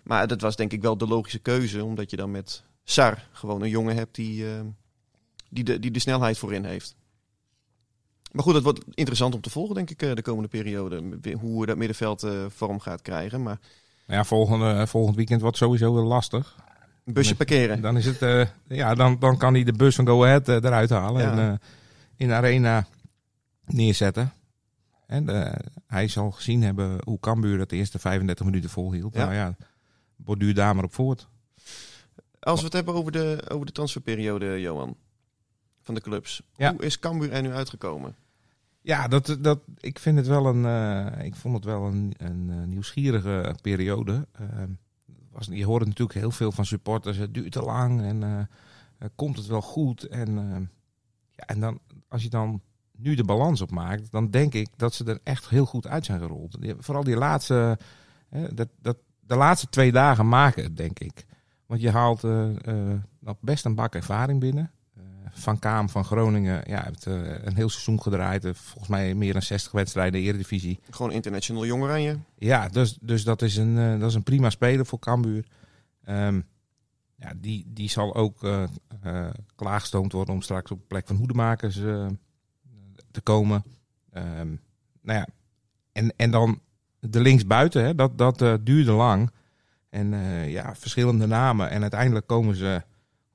Maar 0.03 0.27
dat 0.27 0.40
was 0.40 0.57
denk 0.57 0.72
ik 0.72 0.83
wel 0.83 0.98
de 0.98 1.07
logische 1.07 1.38
keuze. 1.38 1.85
Omdat 1.85 2.11
je 2.11 2.16
dan 2.16 2.31
met 2.31 2.62
Sar 2.85 3.29
gewoon 3.33 3.62
een 3.62 3.68
jongen 3.68 3.94
hebt 3.94 4.14
die, 4.14 4.46
eh, 4.46 4.61
die, 5.51 5.64
de, 5.64 5.79
die 5.79 5.90
de 5.90 5.98
snelheid 5.98 6.38
voorin 6.38 6.64
heeft. 6.64 6.96
Maar 8.33 8.42
goed, 8.42 8.55
het 8.55 8.64
wordt 8.64 8.85
interessant 8.94 9.35
om 9.35 9.40
te 9.40 9.51
volgen, 9.51 9.74
denk 9.74 9.90
ik, 9.90 9.98
de 9.98 10.22
komende 10.22 10.48
periode. 10.48 11.18
Hoe 11.40 11.66
dat 11.66 11.77
middenveld 11.77 12.27
vorm 12.48 12.81
gaat 12.81 13.03
krijgen. 13.03 13.42
Maar 13.42 13.59
Ja, 14.09 14.25
volgende, 14.25 14.87
volgend 14.87 15.16
weekend 15.16 15.40
wordt 15.40 15.57
sowieso 15.57 15.94
weer 15.94 16.03
lastig. 16.05 16.57
een 17.05 17.12
busje 17.12 17.37
parkeren. 17.37 17.81
Dan, 17.81 17.97
is 17.97 18.05
het, 18.07 18.23
eh, 18.23 18.47
ja, 18.68 18.94
dan, 18.94 19.18
dan 19.18 19.37
kan 19.37 19.55
hij 19.55 19.64
de 19.64 19.73
bus 19.73 19.94
van 19.94 20.07
Go 20.07 20.25
Ahead 20.25 20.49
eh, 20.49 20.55
eruit 20.55 20.90
halen 20.90 21.23
Ja. 21.23 21.31
en 21.33 21.38
eh, 21.38 21.59
in 22.16 22.29
de 22.29 22.35
arena 22.35 22.87
neerzetten. 23.66 24.33
En 25.07 25.29
eh, 25.29 25.53
hij 25.87 26.09
zal 26.09 26.31
gezien 26.31 26.62
hebben 26.62 26.99
hoe 27.05 27.21
Cambuur 27.21 27.59
het 27.59 27.71
de 27.71 27.77
eerste 27.77 27.99
35 27.99 28.44
minuten 28.47 28.71
volhield. 28.71 29.14
Ja. 29.14 29.21
Nou 29.25 29.35
ja, 29.35 29.57
borduur 30.16 30.55
daar 30.55 30.75
maar 30.75 30.85
op 30.85 30.94
voort. 30.94 31.29
Als 32.40 32.59
we 32.59 32.64
het 32.64 32.75
hebben 32.75 32.94
over 32.94 33.12
de, 33.12 33.44
over 33.49 33.66
de 33.66 33.73
transferperiode, 33.73 34.61
Johan. 34.61 34.97
Van 35.83 35.94
de 35.94 36.01
clubs. 36.01 36.42
Ja. 36.57 36.71
Hoe 36.73 36.83
is 36.85 36.99
Cambuur 36.99 37.33
er 37.33 37.42
nu 37.42 37.53
uitgekomen? 37.53 38.14
Ja, 38.88 39.09
dat, 39.09 39.37
dat, 39.40 39.61
ik 39.81 39.98
vind 39.98 40.16
het 40.16 40.27
wel 40.27 40.46
een, 40.46 40.64
eh, 40.64 41.24
ik 41.24 41.35
vond 41.35 41.55
het 41.55 41.64
wel 41.64 41.87
een, 41.87 42.14
een 42.16 42.51
eh, 42.51 42.66
nieuwsgierige 42.66 43.55
periode. 43.62 44.27
Eh, 44.33 44.46
was, 45.31 45.48
je 45.51 45.64
hoorde 45.64 45.85
natuurlijk 45.87 46.18
heel 46.18 46.31
veel 46.31 46.53
van 46.53 46.64
supporters. 46.64 47.16
Het 47.16 47.35
duurt 47.35 47.53
te 47.53 47.62
lang 47.62 48.03
en 48.03 48.22
eh, 48.22 49.09
komt 49.14 49.37
het 49.37 49.46
wel 49.46 49.61
goed? 49.61 50.05
En, 50.05 50.38
eh, 50.38 50.61
ja, 51.35 51.44
en 51.46 51.61
dan, 51.61 51.81
als 52.09 52.22
je 52.22 52.29
dan 52.29 52.62
nu 52.96 53.14
de 53.14 53.24
balans 53.24 53.61
opmaakt, 53.61 54.11
dan 54.11 54.31
denk 54.31 54.55
ik 54.55 54.68
dat 54.77 54.94
ze 54.94 55.05
er 55.05 55.20
echt 55.22 55.48
heel 55.48 55.66
goed 55.66 55.87
uit 55.87 56.05
zijn 56.05 56.20
gerold. 56.20 56.59
Vooral 56.79 57.05
die 57.05 57.16
laatste, 57.16 57.79
dat, 58.55 58.68
dat, 58.81 58.96
de 59.20 59.37
laatste 59.37 59.68
twee 59.68 59.92
dagen 59.92 60.29
maken 60.29 60.74
denk 60.74 60.98
ik. 60.98 61.27
Want 61.66 61.81
je 61.81 61.90
haalt 61.90 62.22
nog 63.20 63.37
best 63.40 63.64
een 63.64 63.74
bak 63.74 63.94
ervaring 63.94 64.40
binnen. 64.40 64.72
Van 65.38 65.59
Kaam 65.59 65.88
van 65.88 66.05
Groningen 66.05 66.62
ja, 66.66 66.83
heeft 66.85 67.07
eh, 67.07 67.44
een 67.44 67.57
heel 67.57 67.68
seizoen 67.68 68.03
gedraaid. 68.03 68.44
Eh, 68.44 68.55
volgens 68.55 68.88
mij 68.88 69.14
meer 69.14 69.33
dan 69.33 69.42
60 69.42 69.72
wedstrijden 69.72 70.20
Eredivisie. 70.20 70.81
Gewoon 70.90 71.12
international 71.12 71.66
jong 71.66 71.83
oranje. 71.83 72.18
Ja, 72.38 72.68
dus, 72.68 72.98
dus 73.01 73.24
dat, 73.24 73.42
is 73.42 73.57
een, 73.57 73.79
eh, 73.79 74.01
dat 74.01 74.09
is 74.09 74.14
een 74.14 74.22
prima 74.22 74.51
speler 74.51 74.87
voor 74.87 74.98
Cambuur. 74.98 75.46
Ehm, 76.05 76.40
ja, 77.16 77.33
die, 77.37 77.64
die 77.68 77.88
zal 77.88 78.14
ook 78.14 78.38
klaargestoomd 79.55 80.12
worden 80.12 80.35
om 80.35 80.42
straks 80.42 80.70
op 80.70 80.79
de 80.79 80.87
plek 80.87 81.07
van 81.07 81.16
hoedemakers 81.16 81.77
eh, 81.77 82.07
te 83.11 83.20
komen. 83.20 83.64
Ehm, 84.12 84.48
nou 85.03 85.18
ja, 85.18 85.27
en, 85.92 86.12
en 86.16 86.31
dan 86.31 86.61
de 87.01 87.20
linksbuiten, 87.20 87.85
hè, 87.85 87.94
dat, 87.94 88.18
dat 88.18 88.38
duurde 88.66 88.92
lang. 88.92 89.31
En 89.90 90.11
ja, 90.48 90.74
verschillende 90.74 91.27
namen. 91.27 91.70
En 91.70 91.83
uiteindelijk 91.83 92.27
komen 92.27 92.57
ze 92.57 92.83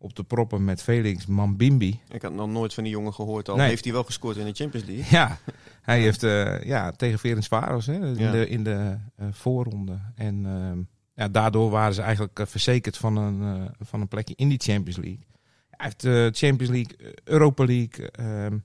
op 0.03 0.15
de 0.15 0.23
proppen 0.23 0.63
met 0.63 0.81
Felix 0.83 1.25
Mambimbi. 1.25 1.99
Ik 2.09 2.21
had 2.21 2.33
nog 2.33 2.49
nooit 2.49 2.73
van 2.73 2.83
die 2.83 2.91
jongen 2.91 3.13
gehoord 3.13 3.49
al. 3.49 3.55
Nee. 3.55 3.67
Heeft 3.67 3.83
hij 3.83 3.93
wel 3.93 4.03
gescoord 4.03 4.37
in 4.37 4.45
de 4.45 4.53
Champions 4.53 4.87
League? 4.87 5.05
Ja, 5.09 5.37
hij 5.81 6.01
heeft 6.01 6.23
eh, 6.23 6.63
ja, 6.63 6.91
tegen 6.91 7.19
Ferencvaros 7.19 7.85
hè, 7.85 7.93
in 8.07 8.17
Ja. 8.17 8.31
de, 8.31 8.47
in 8.47 8.63
de 8.63 8.97
eh, 9.15 9.27
voorronde. 9.31 9.99
En 10.15 10.45
ehm, 10.45 10.79
ja, 11.15 11.27
daardoor 11.27 11.69
waren 11.69 11.93
ze 11.93 12.01
eigenlijk 12.01 12.39
eh, 12.39 12.45
verzekerd 12.45 12.97
van 12.97 13.15
een, 13.17 13.69
van 13.79 14.01
een 14.01 14.07
plekje 14.07 14.33
in 14.37 14.49
die 14.49 14.59
Champions 14.61 14.97
League. 14.97 15.25
Hij 15.69 15.85
heeft 15.85 16.01
de 16.01 16.29
Champions 16.33 16.71
League, 16.73 17.13
Europa 17.23 17.65
League. 17.65 18.11
ehm, 18.11 18.57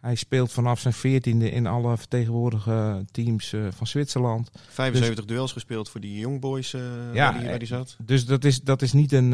hij 0.00 0.14
speelt 0.14 0.52
vanaf 0.52 0.80
zijn 0.80 0.94
veertiende 0.94 1.50
in 1.50 1.66
alle 1.66 1.96
vertegenwoordige 1.96 3.04
teams 3.10 3.54
van 3.70 3.86
Zwitserland. 3.86 4.50
75 4.68 5.24
duels 5.24 5.52
gespeeld 5.52 5.88
voor 5.88 6.00
die 6.00 6.18
Young 6.18 6.40
Boys 6.40 6.70
Ja, 6.70 7.12
waar, 7.12 7.38
die, 7.38 7.48
waar 7.48 7.58
die 7.58 7.68
zat. 7.68 7.96
Dus 8.02 8.26
dat 8.26 8.44
is, 8.44 8.60
dat 8.62 8.82
is 8.82 8.92
niet 8.92 9.12
een. 9.12 9.32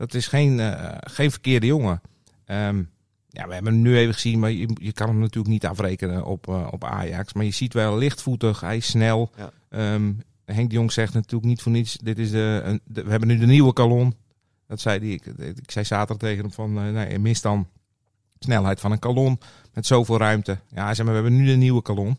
Dat 0.00 0.14
is 0.14 0.26
geen, 0.26 0.60
eh, 0.60 0.96
geen 1.00 1.30
verkeerde 1.30 1.66
jongen. 1.66 2.00
Ehm, 2.44 2.82
ja, 3.28 3.46
we 3.46 3.54
hebben 3.54 3.72
hem 3.72 3.82
nu 3.82 3.96
even 3.96 4.14
gezien, 4.14 4.38
maar 4.38 4.50
je, 4.50 4.68
je 4.80 4.92
kan 4.92 5.08
hem 5.08 5.18
natuurlijk 5.18 5.52
niet 5.52 5.66
afrekenen 5.66 6.24
op, 6.24 6.48
eh, 6.48 6.68
op 6.70 6.84
Ajax. 6.84 7.32
Maar 7.32 7.44
je 7.44 7.50
ziet 7.50 7.72
wel 7.72 7.98
lichtvoetig, 7.98 8.60
hij 8.60 8.76
is 8.76 8.86
snel. 8.86 9.30
Ja. 9.36 9.50
Ehm, 9.68 10.12
Henk 10.44 10.68
de 10.68 10.74
Jong 10.74 10.92
zegt 10.92 11.14
natuurlijk 11.14 11.44
niet 11.44 11.62
voor 11.62 11.72
niets. 11.72 11.96
Dit 11.96 12.18
is 12.18 12.30
de, 12.30 12.60
een, 12.64 12.80
de- 12.84 13.04
we 13.04 13.10
hebben 13.10 13.28
nu 13.28 13.38
de 13.38 13.46
nieuwe 13.46 13.72
kalon. 13.72 14.14
Dat 14.66 14.80
zei 14.80 14.98
die, 14.98 15.12
ik, 15.12 15.26
ik 15.56 15.70
zei 15.70 15.84
zaterdag 15.84 16.16
tegen 16.16 16.42
hem 16.44 16.52
van, 16.52 16.78
eh, 16.78 16.92
nee, 16.92 17.10
je 17.10 17.18
mist 17.18 17.42
dan 17.42 17.68
snelheid 18.38 18.80
van 18.80 18.92
een 18.92 18.98
kalon 18.98 19.38
met 19.72 19.86
zoveel 19.86 20.18
ruimte. 20.18 20.58
Ja, 20.68 20.84
hij 20.84 20.94
zei, 20.94 21.06
maar 21.08 21.16
we 21.16 21.22
hebben 21.22 21.40
nu 21.42 21.46
de 21.50 21.56
nieuwe 21.56 21.82
kalon. 21.82 22.18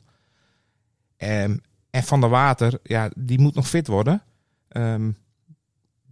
Ehm, 1.17 1.57
en 1.89 2.03
Van 2.03 2.19
der 2.21 2.29
Water, 2.29 2.79
ja, 2.83 3.09
die 3.15 3.39
moet 3.39 3.55
nog 3.55 3.67
fit 3.67 3.87
worden. 3.87 4.21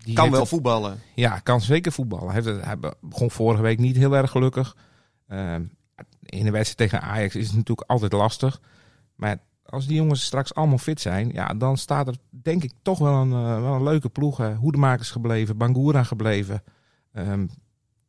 Die 0.04 0.16
Kan 0.16 0.32
wel 0.32 0.46
voetballen. 0.46 1.00
ja, 1.16 1.40
kan 1.40 1.62
zeker 1.62 1.92
voetballen. 1.92 2.26
Hij, 2.26 2.34
heeft 2.34 2.46
het, 2.48 2.66
hij 2.66 2.78
begon 3.02 3.32
vorige 3.32 3.62
week 3.62 3.80
niet 3.80 3.96
heel 3.96 4.16
erg 4.16 4.32
gelukkig. 4.32 4.76
Ehm, 5.28 5.64
in 6.26 6.46
de 6.46 6.52
wedstrijd 6.52 6.92
tegen 6.92 7.08
Ajax 7.10 7.36
is 7.36 7.48
het 7.48 7.56
natuurlijk 7.56 7.90
altijd 7.90 8.14
lastig. 8.14 8.62
Maar 9.16 9.38
als 9.66 9.88
die 9.88 9.96
jongens 9.96 10.24
straks 10.24 10.54
allemaal 10.54 10.78
fit 10.78 11.02
zijn, 11.02 11.30
ja, 11.34 11.48
dan 11.54 11.78
staat 11.78 12.08
er 12.08 12.16
denk 12.30 12.64
ik 12.64 12.72
toch 12.82 13.00
wel 13.00 13.14
een, 13.22 13.32
eh, 13.32 13.62
wel 13.62 13.74
een 13.74 13.84
leuke 13.84 14.10
ploeg. 14.10 14.38
hè. 14.38 14.56
Hoedemakers 14.56 15.12
gebleven, 15.12 15.58
Bangura 15.58 16.04
gebleven. 16.04 16.64
Ehm, 17.14 17.48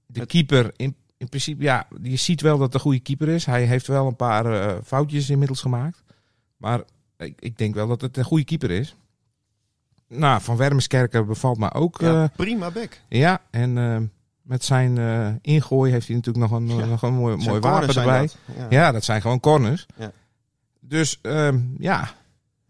de 0.06 0.20
Het- 0.20 0.28
keeper, 0.28 0.72
in, 0.76 0.94
in 1.16 1.28
principe, 1.28 1.62
ja, 1.62 1.88
je 2.02 2.16
ziet 2.16 2.40
wel 2.40 2.56
dat 2.56 2.66
het 2.66 2.74
een 2.74 2.80
goede 2.80 3.00
keeper 3.00 3.28
is. 3.28 3.46
Hij 3.46 3.64
heeft 3.64 3.86
wel 3.86 4.06
een 4.06 4.16
paar 4.16 4.46
eh, 4.46 4.76
foutjes 4.84 5.30
inmiddels 5.30 5.60
gemaakt. 5.60 6.02
Maar 6.56 6.82
ik, 7.16 7.40
ik 7.40 7.58
denk 7.58 7.74
wel 7.74 7.86
dat 7.86 8.00
het 8.00 8.16
een 8.16 8.24
goede 8.24 8.44
keeper 8.44 8.70
is. 8.70 8.96
Nou, 10.14 10.40
Van 10.42 10.56
Wermeskerken 10.56 11.26
bevalt 11.26 11.58
me 11.58 11.72
ook. 11.72 12.00
Ja, 12.00 12.22
eh, 12.22 12.28
prima 12.36 12.70
bek. 12.70 13.00
ja, 13.08 13.40
en 13.50 13.78
eh, 13.78 13.96
met 14.42 14.64
zijn 14.64 14.98
eh, 14.98 15.28
ingooi 15.42 15.92
heeft 15.92 16.06
hij 16.06 16.16
natuurlijk 16.16 16.50
nog 16.50 16.60
een, 16.60 16.76
Ja. 16.76 16.84
nog 16.84 17.02
een 17.02 17.14
mooi, 17.14 17.36
mooi 17.36 17.60
wapen 17.60 17.88
erbij. 17.88 18.20
dat. 18.20 18.36
Ja. 18.56 18.66
Ja, 18.70 18.92
dat 18.92 19.04
zijn 19.04 19.20
gewoon 19.20 19.40
corners. 19.40 19.86
Ja. 19.96 20.12
Dus 20.80 21.18
ehm, 21.22 21.58
ja, 21.78 22.08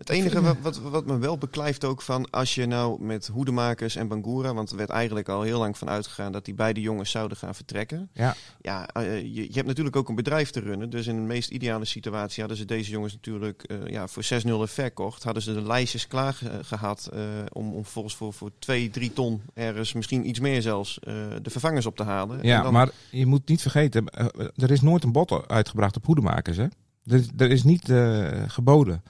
Het 0.00 0.08
enige 0.10 0.42
wat, 0.42 0.56
wat, 0.62 0.78
wat 0.78 1.06
me 1.06 1.18
wel 1.18 1.38
beklijft 1.38 1.84
ook 1.84 2.02
van 2.02 2.30
als 2.30 2.54
je 2.54 2.66
nou 2.66 3.02
met 3.04 3.26
Hoedemakers 3.26 3.96
en 3.96 4.08
Bangura, 4.08 4.54
want 4.54 4.70
er 4.70 4.76
werd 4.76 4.90
eigenlijk 4.90 5.28
al 5.28 5.42
heel 5.42 5.58
lang 5.58 5.78
van 5.78 5.88
uitgegaan 5.88 6.32
dat 6.32 6.44
die 6.44 6.54
beide 6.54 6.80
jongens 6.80 7.10
zouden 7.10 7.36
gaan 7.36 7.54
vertrekken. 7.54 8.10
Ja. 8.12 8.34
Ja, 8.60 8.88
eh, 8.88 9.20
je, 9.20 9.34
je 9.46 9.52
hebt 9.54 9.66
natuurlijk 9.66 9.96
ook 9.96 10.08
een 10.08 10.14
bedrijf 10.14 10.50
te 10.50 10.60
runnen. 10.60 10.90
Dus 10.90 11.06
in 11.06 11.14
de 11.16 11.20
meest 11.22 11.50
ideale 11.50 11.84
situatie 11.84 12.40
hadden 12.40 12.56
ze 12.58 12.64
deze 12.64 12.90
jongens 12.90 13.12
natuurlijk 13.12 13.62
eh, 13.62 13.76
ja, 13.86 14.06
voor 14.08 14.24
6-0 14.46 14.48
verkocht. 14.62 15.22
Hadden 15.22 15.42
ze 15.42 15.54
de 15.54 15.62
lijstjes 15.62 16.06
klaar 16.06 16.32
ge- 16.32 16.58
gehad 16.62 17.08
eh, 17.12 17.20
om, 17.52 17.72
om 17.72 17.84
volgens 17.84 18.14
voor, 18.16 18.32
voor 18.32 18.50
2, 18.58 18.90
3 18.90 19.12
ton 19.12 19.42
ergens, 19.54 19.92
misschien 19.92 20.28
iets 20.28 20.40
meer 20.40 20.62
zelfs, 20.62 20.98
eh, 20.98 21.14
de 21.42 21.50
vervangers 21.50 21.86
op 21.86 21.96
te 21.96 22.02
halen. 22.02 22.40
En 22.40 22.46
ja 22.46 22.62
dan- 22.62 22.72
maar 22.72 22.90
je 23.10 23.26
moet 23.26 23.48
niet 23.48 23.60
vergeten, 23.62 24.06
eh, 24.08 24.26
er 24.56 24.70
is 24.70 24.80
nooit 24.80 25.04
een 25.04 25.12
bod 25.12 25.48
uitgebracht 25.48 25.96
op 25.96 26.06
hoedemakers. 26.06 26.56
Hè? 26.56 26.66
Er, 27.04 27.14
is- 27.18 27.28
er 27.36 27.50
is 27.50 27.62
niet 27.64 27.88
eh, 27.90 28.28
geboden. 28.46 29.02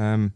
Ehm, 0.00 0.28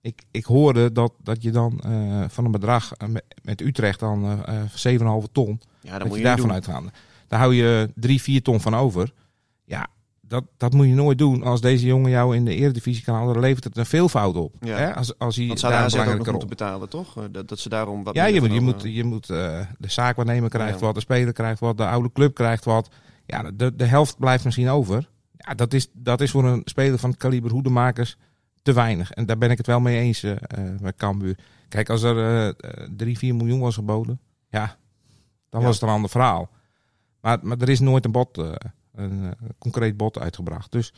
ik, 0.00 0.22
ik 0.30 0.44
hoorde 0.44 0.92
dat, 0.92 1.12
dat 1.22 1.42
je 1.42 1.50
dan 1.50 1.80
eh, 1.80 2.24
van 2.28 2.44
een 2.44 2.50
bedrag 2.50 2.92
eh, 2.92 3.08
met, 3.08 3.24
met 3.42 3.60
Utrecht 3.60 4.00
dan 4.00 4.44
eh 4.46 4.60
eh, 4.94 5.22
7,5 5.22 5.32
ton, 5.32 5.60
ja, 5.80 5.98
dat 5.98 6.08
moet 6.08 6.16
je 6.16 6.22
daarvan 6.22 6.52
uitgaan. 6.52 6.90
Daar 7.28 7.40
hou 7.40 7.54
je 7.54 7.90
3, 7.94 8.22
4 8.22 8.42
ton 8.42 8.60
van 8.60 8.74
over. 8.74 9.12
Ja, 9.64 9.88
dat, 10.20 10.44
dat 10.56 10.72
moet 10.72 10.86
je 10.86 10.94
nooit 10.94 11.18
doen. 11.18 11.42
Als 11.42 11.60
deze 11.60 11.86
jongen 11.86 12.10
jou 12.10 12.36
in 12.36 12.44
de 12.44 12.54
eredivisie 12.54 13.04
kan 13.04 13.14
halen, 13.14 13.32
dan 13.32 13.42
levert 13.42 13.64
het 13.64 13.76
een 13.76 13.86
veelvoud 13.86 14.36
op. 14.36 14.54
Ja. 14.60 14.76
Hè? 14.76 14.94
Als, 14.94 15.18
als 15.18 15.36
hij 15.36 15.46
Want 15.46 15.60
ze 15.60 15.68
daar 15.68 15.84
een 15.84 16.10
ook 16.10 16.18
nog 16.18 16.30
moeten 16.30 16.48
betalen, 16.48 16.88
toch? 16.88 17.28
Dat, 17.30 17.48
dat 17.48 17.58
ze 17.58 17.68
daarom 17.68 18.04
wat 18.04 18.14
Ja, 18.14 18.24
je 18.24 18.40
moet, 18.40 18.52
je 18.52 18.60
moet, 18.60 18.82
je 18.82 19.04
moet 19.04 19.30
eh, 19.30 19.60
de 19.78 19.90
zaakwaarnemer 19.90 20.50
krijgt 20.50 20.80
Ja. 20.80 20.86
wat, 20.86 20.94
de 20.94 21.00
speler 21.00 21.32
krijgt 21.32 21.60
wat, 21.60 21.76
de 21.76 21.86
oude 21.86 22.12
club 22.12 22.34
krijgt 22.34 22.64
wat. 22.64 22.88
Ja, 23.26 23.50
de, 23.50 23.76
de 23.76 23.84
helft 23.84 24.18
blijft 24.18 24.44
misschien 24.44 24.68
over. 24.68 25.08
Ja, 25.36 25.54
dat 25.54 25.72
is, 25.72 25.88
dat 25.92 26.20
is 26.20 26.30
voor 26.30 26.44
een 26.44 26.62
speler 26.64 26.98
van 26.98 27.10
het 27.10 27.18
kaliber 27.18 27.50
hoedemakers 27.50 28.16
te 28.62 28.72
weinig. 28.72 29.10
En 29.10 29.26
daar 29.26 29.38
ben 29.38 29.50
ik 29.50 29.56
het 29.58 29.66
wel 29.66 29.80
mee 29.80 29.98
eens 30.00 30.22
eh, 30.22 30.30
eh, 30.32 30.80
met 30.80 30.96
Cambuur. 30.96 31.38
Kijk, 31.68 31.88
als 31.90 32.02
er 32.02 32.16
eh, 32.18 32.48
eh, 32.48 32.88
3, 32.96 33.18
4 33.18 33.34
miljoen 33.34 33.60
was 33.60 33.74
geboden, 33.74 34.20
ja, 34.50 34.76
dan 35.48 35.60
Ja. 35.60 35.66
was 35.66 35.74
het 35.74 35.84
een 35.84 35.94
ander 35.94 36.10
verhaal. 36.10 36.50
Maar, 37.20 37.38
maar 37.42 37.58
er 37.58 37.68
is 37.68 37.80
nooit 37.80 38.04
een 38.04 38.12
bod, 38.12 38.38
eh, 38.38 38.52
een, 38.94 39.34
concreet 39.58 39.96
bod 39.96 40.18
uitgebracht. 40.18 40.72
Dus 40.72 40.92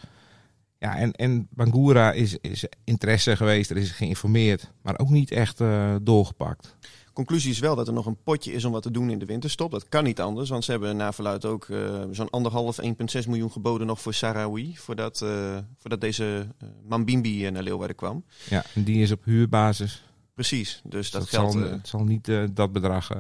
ja, 0.79 0.97
en, 0.97 1.13
en 1.13 1.49
Bangura 1.51 2.13
is, 2.13 2.37
is 2.41 2.65
interesse 2.85 3.37
geweest, 3.37 3.71
er 3.71 3.77
is 3.77 3.91
geïnformeerd, 3.91 4.73
maar 4.83 4.99
ook 4.99 5.11
niet 5.11 5.31
echt 5.31 5.59
doorgepakt. 6.03 6.77
Conclusie 7.15 7.51
is 7.51 7.59
wel 7.59 7.77
dat 7.77 7.87
er 7.87 7.93
nog 7.93 8.07
een 8.07 8.23
potje 8.23 8.53
is 8.53 8.65
om 8.65 8.73
wat 8.73 8.83
te 8.83 8.91
doen 8.91 9.11
in 9.11 9.19
de 9.19 9.25
winterstop. 9.25 9.71
Dat 9.71 9.89
kan 9.89 10.05
niet 10.05 10.21
anders, 10.21 10.51
want 10.51 10.65
ze 10.65 10.71
hebben 10.71 10.97
na 10.97 11.13
verluid 11.13 11.45
ook 11.45 11.69
eh, 11.69 12.03
zo'n 12.11 12.31
anderhalf, 12.31 12.79
1,6 12.83 12.89
miljoen 13.27 13.51
geboden 13.51 13.87
nog 13.87 14.01
voor 14.01 14.15
Sarawi. 14.15 14.77
Voordat, 14.77 15.23
eh, 15.23 15.59
voordat 15.79 16.01
deze 16.01 16.47
eh, 16.59 16.69
Mambimbi 16.89 17.51
naar 17.51 17.63
Leeuwarden 17.63 17.97
kwam. 17.97 18.25
Ja, 18.49 18.65
en 18.75 18.85
die 18.85 19.03
is 19.03 19.11
op 19.11 19.25
huurbasis. 19.25 20.05
Precies, 20.35 20.81
dus 20.83 20.91
Dus 20.91 21.11
dat, 21.11 21.21
dat, 21.21 21.31
geld, 21.31 21.53
zal, 21.53 21.63
het 21.63 21.89
zal 21.89 22.05
niet 22.05 22.31
dat 22.53 22.73
bedrag. 22.73 23.11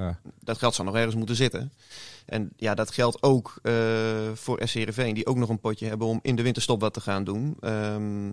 dat 0.40 0.58
geld 0.58 0.74
zou 0.74 0.86
nog 0.86 0.96
ergens 0.96 1.14
moeten 1.14 1.36
zitten. 1.36 1.72
En 2.26 2.50
ja, 2.56 2.74
dat 2.74 2.90
geldt 2.90 3.22
ook 3.22 3.60
voor 4.34 4.60
SCRV, 4.64 5.12
die 5.12 5.26
ook 5.26 5.36
nog 5.36 5.48
een 5.48 5.60
potje 5.60 5.86
hebben 5.86 6.06
om 6.06 6.18
in 6.22 6.36
de 6.36 6.42
winterstop 6.42 6.80
wat 6.80 6.94
te 6.94 7.00
gaan 7.00 7.24
doen. 7.24 7.56
Ehm, 7.60 8.30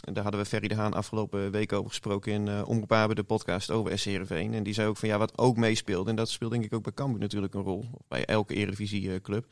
daar 0.00 0.22
hadden 0.22 0.40
we 0.40 0.46
Ferry 0.46 0.68
de 0.68 0.74
Haan 0.74 0.94
afgelopen 0.94 1.50
week 1.50 1.72
over 1.72 1.88
gesproken 1.88 2.32
in 2.32 2.46
uh, 2.46 2.68
Omroep 2.68 2.92
Abe, 2.92 3.14
de 3.14 3.22
podcast 3.22 3.70
over 3.70 3.98
SCRV. 3.98 4.48
En 4.52 4.62
die 4.62 4.74
zei 4.74 4.88
ook 4.88 4.96
van 4.96 5.08
ja, 5.08 5.18
wat 5.18 5.38
ook 5.38 5.56
meespeelde, 5.56 6.10
en 6.10 6.16
dat 6.16 6.28
speelt 6.30 6.50
denk 6.52 6.64
ik 6.64 6.74
ook 6.74 6.82
bij 6.82 6.92
Cambuur 6.92 7.20
natuurlijk 7.20 7.54
een 7.54 7.62
rol, 7.62 7.88
bij 8.08 8.24
elke 8.24 8.54
Eredivisie 8.54 9.20
club. 9.20 9.46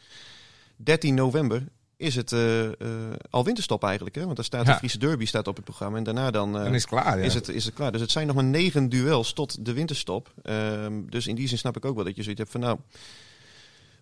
13 0.76 1.14
november 1.14 1.64
is 1.96 2.14
het 2.14 2.32
uh, 2.32 2.62
uh, 2.64 2.70
al 3.30 3.44
winterstop 3.44 3.84
eigenlijk, 3.84 4.14
hè? 4.16 4.24
want 4.24 4.37
daar 4.37 4.44
staat 4.44 4.66
Ja. 4.66 4.72
de 4.72 4.78
Friese 4.78 4.98
Derby 4.98 5.26
staat 5.26 5.48
op 5.48 5.56
het 5.56 5.64
programma. 5.64 5.96
En 5.98 6.04
daarna 6.04 6.30
dan, 6.30 6.56
uh, 6.56 6.62
dan 6.64 6.74
is 6.74 6.80
het 6.82 6.90
klaar. 6.90 7.18
Ja. 7.18 7.24
is, 7.24 7.34
het, 7.34 7.48
is 7.48 7.64
het 7.64 7.74
klaar. 7.74 7.92
Dus 7.92 8.00
het 8.00 8.11
zijn 8.11 8.26
nog 8.26 8.37
maar 8.37 8.44
negen 8.44 8.88
duels 8.88 9.32
tot 9.32 9.64
de 9.64 9.72
winterstop. 9.72 10.32
Ehm, 10.42 10.92
dus 11.08 11.26
in 11.26 11.34
die 11.34 11.48
zin 11.48 11.58
snap 11.58 11.76
ik 11.76 11.84
ook 11.84 11.94
wel 11.94 12.04
dat 12.04 12.16
je 12.16 12.22
zoiets 12.22 12.40
hebt 12.40 12.52
van 12.52 12.61
nou, 12.61 12.78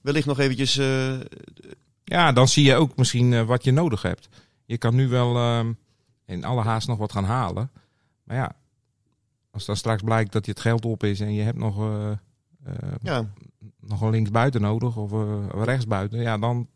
wellicht 0.00 0.26
nog 0.26 0.38
eventjes... 0.38 0.76
eh, 0.76 1.14
Ja, 2.04 2.32
dan 2.32 2.48
zie 2.48 2.64
je 2.64 2.74
ook 2.74 2.96
misschien 2.96 3.32
eh, 3.32 3.46
wat 3.46 3.64
je 3.64 3.70
nodig 3.72 4.02
hebt. 4.02 4.28
Je 4.64 4.78
kan 4.78 4.94
nu 4.94 5.08
wel 5.08 5.36
ehm, 5.36 5.72
in 6.26 6.44
alle 6.44 6.62
haast 6.62 6.88
nog 6.88 6.98
wat 6.98 7.12
gaan 7.12 7.24
halen. 7.24 7.70
Maar 8.24 8.36
ja, 8.36 8.56
als 9.50 9.64
dan 9.64 9.76
straks 9.76 10.02
blijkt 10.02 10.32
dat 10.32 10.44
je 10.44 10.50
het 10.50 10.60
geld 10.60 10.84
op 10.84 11.04
is 11.04 11.20
en 11.20 11.32
je 11.32 11.42
hebt 11.42 11.58
nog, 11.58 11.78
eh, 11.78 12.10
eh, 12.10 12.18
ja, 13.02 13.30
nog 13.80 14.00
een 14.00 14.10
linksbuiten 14.10 14.60
nodig 14.60 14.96
of 14.96 15.12
uh, 15.12 15.46
rechtsbuiten, 15.52 16.20
ja, 16.20 16.38
dan, 16.38 16.68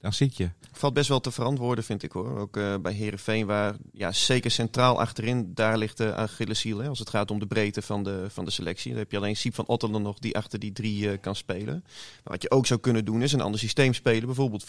dan 0.00 0.12
zit 0.12 0.36
je. 0.36 0.50
valt 0.72 0.94
best 0.94 1.08
wel 1.08 1.20
te 1.20 1.30
verantwoorden, 1.30 1.84
vind 1.84 2.02
ik 2.02 2.12
hoor. 2.12 2.38
Ook 2.38 2.82
bij 2.82 2.92
Herenveen, 2.92 3.46
waar 3.46 3.76
ja, 3.92 4.12
zeker 4.12 4.50
centraal 4.50 5.00
achterin, 5.00 5.54
daar 5.54 5.78
ligt 5.78 5.96
de 5.96 6.14
Achilleshiel. 6.14 6.78
Hè, 6.78 6.88
als 6.88 6.98
het 6.98 7.10
gaat 7.10 7.30
om 7.30 7.38
de 7.38 7.46
breedte 7.46 7.82
van 7.82 8.02
de, 8.02 8.26
van 8.28 8.44
de 8.44 8.50
selectie. 8.50 8.90
Dan 8.90 9.00
heb 9.00 9.10
je 9.10 9.16
alleen 9.16 9.36
Siep 9.36 9.54
van 9.54 9.66
Ottelen 9.66 10.02
nog 10.02 10.18
die 10.18 10.36
achter 10.36 10.58
die 10.58 10.72
drie 10.72 11.16
kan 11.16 11.36
spelen. 11.36 11.84
Maar 12.24 12.32
wat 12.32 12.42
je 12.42 12.50
ook 12.50 12.66
zou 12.66 12.80
kunnen 12.80 13.04
doen, 13.04 13.22
is 13.22 13.32
een 13.32 13.40
ander 13.40 13.60
systeem 13.60 13.94
spelen. 13.94 14.26
Bijvoorbeeld 14.26 14.64
4-4-2. 14.64 14.66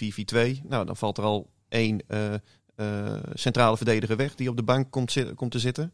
Nou, 0.63 0.85
dan 0.85 0.97
valt 0.97 1.17
er 1.17 1.23
al 1.23 1.49
één 1.67 2.01
centrale 3.33 3.77
verdediger 3.77 4.15
weg 4.17 4.35
die 4.35 4.49
op 4.49 4.57
de 4.57 4.63
bank 4.63 4.91
komt, 4.91 5.33
komt 5.35 5.51
te 5.51 5.59
zitten. 5.59 5.93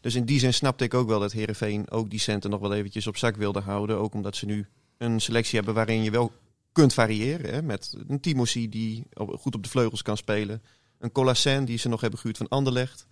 Dus 0.00 0.14
in 0.14 0.24
die 0.24 0.38
zin 0.38 0.54
snapte 0.54 0.84
ik 0.84 0.94
ook 0.94 1.08
wel 1.08 1.20
dat 1.20 1.32
Herenveen 1.32 1.90
ook 1.90 2.10
die 2.10 2.20
centen 2.20 2.50
nog 2.50 2.60
wel 2.60 2.74
eventjes 2.74 3.06
op 3.06 3.16
zak 3.16 3.36
wilde 3.36 3.60
houden. 3.60 3.98
Ook 3.98 4.14
omdat 4.14 4.36
ze 4.36 4.46
nu 4.46 4.66
een 4.98 5.20
selectie 5.20 5.56
hebben 5.56 5.74
waarin 5.74 6.02
je 6.02 6.10
wel 6.10 6.32
kunt 6.72 6.94
variëren. 6.94 7.54
Hè? 7.54 7.62
Met 7.62 7.96
een 8.08 8.20
Timothy 8.20 8.68
die 8.68 9.06
goed 9.14 9.54
op 9.54 9.62
de 9.62 9.68
vleugels 9.68 10.02
kan 10.02 10.16
spelen. 10.16 10.62
Een 10.98 11.12
Colassen 11.12 11.64
die 11.64 11.78
ze 11.78 11.88
nog 11.88 12.00
hebben 12.00 12.18
gehuurd 12.18 12.36
van 12.36 12.48
Anderlecht. 12.48 13.06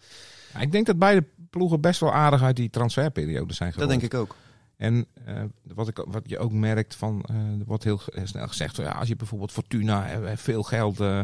Ja, 0.55 0.61
ik 0.61 0.73
denk 0.73 0.87
dat 0.87 0.99
beide 0.99 1.25
ploegen 1.51 1.81
best 1.81 2.01
wel 2.01 2.13
aardig 2.13 2.43
uit 2.43 2.57
die 2.57 2.71
transferperiode 2.71 3.55
zijn 3.55 3.71
Dat 3.71 3.79
gerold. 3.81 4.01
denk 4.01 4.13
ik 4.13 4.19
ook. 4.19 4.37
En 4.77 5.07
eh, 5.25 5.43
wat, 5.75 5.89
ik, 5.89 6.05
wat 6.09 6.23
je 6.27 6.39
ook 6.39 6.53
merkt 6.53 6.95
van, 6.95 7.25
eh, 7.29 7.37
er 7.37 7.65
wordt 7.67 7.85
heel 7.85 8.01
snel 8.25 8.49
gezegd, 8.49 8.77
ja, 8.77 8.91
als 8.91 9.09
je 9.09 9.17
bijvoorbeeld 9.17 9.53
Fortuna 9.53 10.11
eh, 10.11 10.25
heeft 10.25 10.43
veel 10.43 10.63
geld 10.63 11.01
eh, 11.01 11.21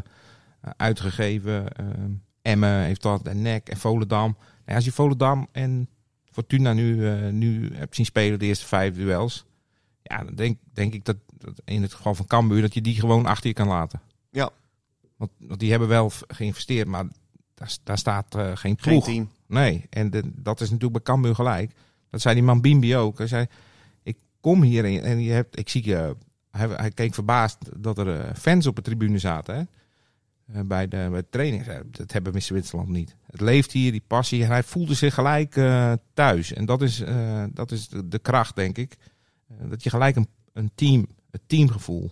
uitgegeven, 0.61 1.73
eh, 1.73 1.87
Emmen 2.43 2.81
heeft 2.85 3.03
dat, 3.03 3.27
en 3.27 3.43
NEC 3.43 3.69
en 3.69 3.77
Volendam. 3.77 4.37
Nou, 4.65 4.77
als 4.77 4.85
je 4.85 4.93
Volendam 4.93 5.49
en 5.53 5.89
Fortuna 6.31 6.73
nu, 6.73 7.09
eh, 7.11 7.29
nu 7.33 7.75
hebt 7.75 7.95
zien 7.95 8.05
spelen, 8.05 8.39
de 8.39 8.47
eerste 8.47 8.67
vijf 8.67 8.95
duels, 8.95 9.45
ja, 10.03 10.25
dan 10.25 10.35
denk, 10.35 10.59
denk 10.73 10.95
ik 10.95 11.05
dat, 11.05 11.17
dat 11.39 11.61
in 11.65 11.83
het 11.83 11.95
geval 11.95 12.15
van 12.15 12.27
Cambuur, 12.27 12.61
dat 12.61 12.75
je 12.75 12.81
die 12.81 13.01
gewoon 13.01 13.27
achter 13.27 13.47
je 13.49 13.53
kan 13.55 13.69
laten. 13.69 14.01
Ja. 14.31 14.51
Want, 15.17 15.31
want 15.39 15.61
die 15.61 15.71
hebben 15.71 15.89
wel 15.89 16.11
geïnvesteerd, 16.29 16.89
maar 16.89 17.05
daar, 17.55 17.77
daar 17.83 17.99
staat 17.99 18.35
eh, 18.35 18.45
geen 18.47 18.57
Geen 18.57 18.77
ploeg. 18.77 19.05
team. 19.05 19.31
Nee, 19.47 19.87
en 19.91 20.11
de- 20.11 20.33
dat 20.35 20.61
is 20.61 20.67
natuurlijk 20.71 21.05
bij 21.05 21.15
Cambuur 21.15 21.35
gelijk. 21.35 21.73
Dat 22.11 22.21
zei 22.21 22.35
die 22.35 22.45
man 22.45 22.61
Bimbi 22.61 22.97
ook. 22.97 23.19
Hij 23.19 23.27
zei, 23.27 23.47
ik 24.03 24.17
kom 24.41 24.63
hier 24.63 24.85
en, 25.03 25.21
je 25.23 25.33
hebt, 25.33 25.59
ik 25.59 25.69
zie 25.69 25.85
je... 25.85 26.17
Hij, 26.51 26.69
hij 26.69 26.91
keek 26.91 27.15
verbaasd 27.15 27.59
dat 27.83 27.99
er 27.99 28.21
eh, 28.21 28.35
fans 28.35 28.67
op 28.67 28.77
de 28.77 28.83
tribune 28.83 29.19
zaten. 29.19 29.57
Hè? 29.57 29.63
Eh, 30.53 30.61
bij, 30.61 30.89
de, 30.89 31.07
bij 31.11 31.21
de 31.21 31.27
training. 31.31 31.65
Dat 31.91 32.13
hebben 32.13 32.33
we 32.33 32.39
in 32.39 32.45
Zwitserland 32.45 32.89
niet. 32.89 33.17
Het 33.31 33.41
leeft 33.41 33.73
hier, 33.73 33.91
die 33.91 34.03
passie. 34.07 34.43
En 34.43 34.49
hij 34.49 34.63
voelde 34.63 34.95
zich 34.95 35.15
gelijk 35.15 35.57
eh, 35.57 35.93
thuis. 36.15 36.53
En 36.53 36.65
dat 36.65 36.83
is, 36.83 37.01
eh, 37.01 37.45
dat 37.53 37.71
is 37.73 37.89
de, 37.89 38.09
de 38.09 38.19
kracht, 38.19 38.57
denk 38.57 38.79
ik. 38.79 38.97
Dat 39.69 39.83
je 39.83 39.91
gelijk 39.91 40.17
een, 40.17 40.29
een 40.53 40.71
team, 40.75 41.07
het 41.31 41.41
teamgevoel. 41.47 42.11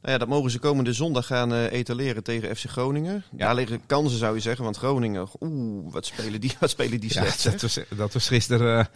Nou 0.00 0.12
ja, 0.12 0.18
dat 0.18 0.28
mogen 0.28 0.50
ze 0.50 0.58
komende 0.58 0.92
zondag 0.92 1.26
gaan 1.26 1.52
etaleren 1.54 2.22
tegen 2.22 2.56
FC 2.56 2.64
Groningen. 2.64 3.24
Ja. 3.30 3.36
Daar 3.36 3.54
liggen 3.54 3.86
kansen, 3.86 4.18
zou 4.18 4.34
je 4.34 4.40
zeggen. 4.40 4.64
Want 4.64 4.76
Groningen, 4.76 5.28
oeh, 5.40 5.92
wat 5.92 6.06
spelen 6.06 6.40
die, 6.40 6.52
wat 6.60 6.70
spelen 6.70 7.00
die 7.00 7.12
Ja, 7.14 7.20
slecht. 7.20 7.40
zeg. 7.40 7.52
dat, 7.52 7.60
was, 7.60 7.80
dat 7.96 8.12
was 8.12 8.28
gisteren... 8.28 8.88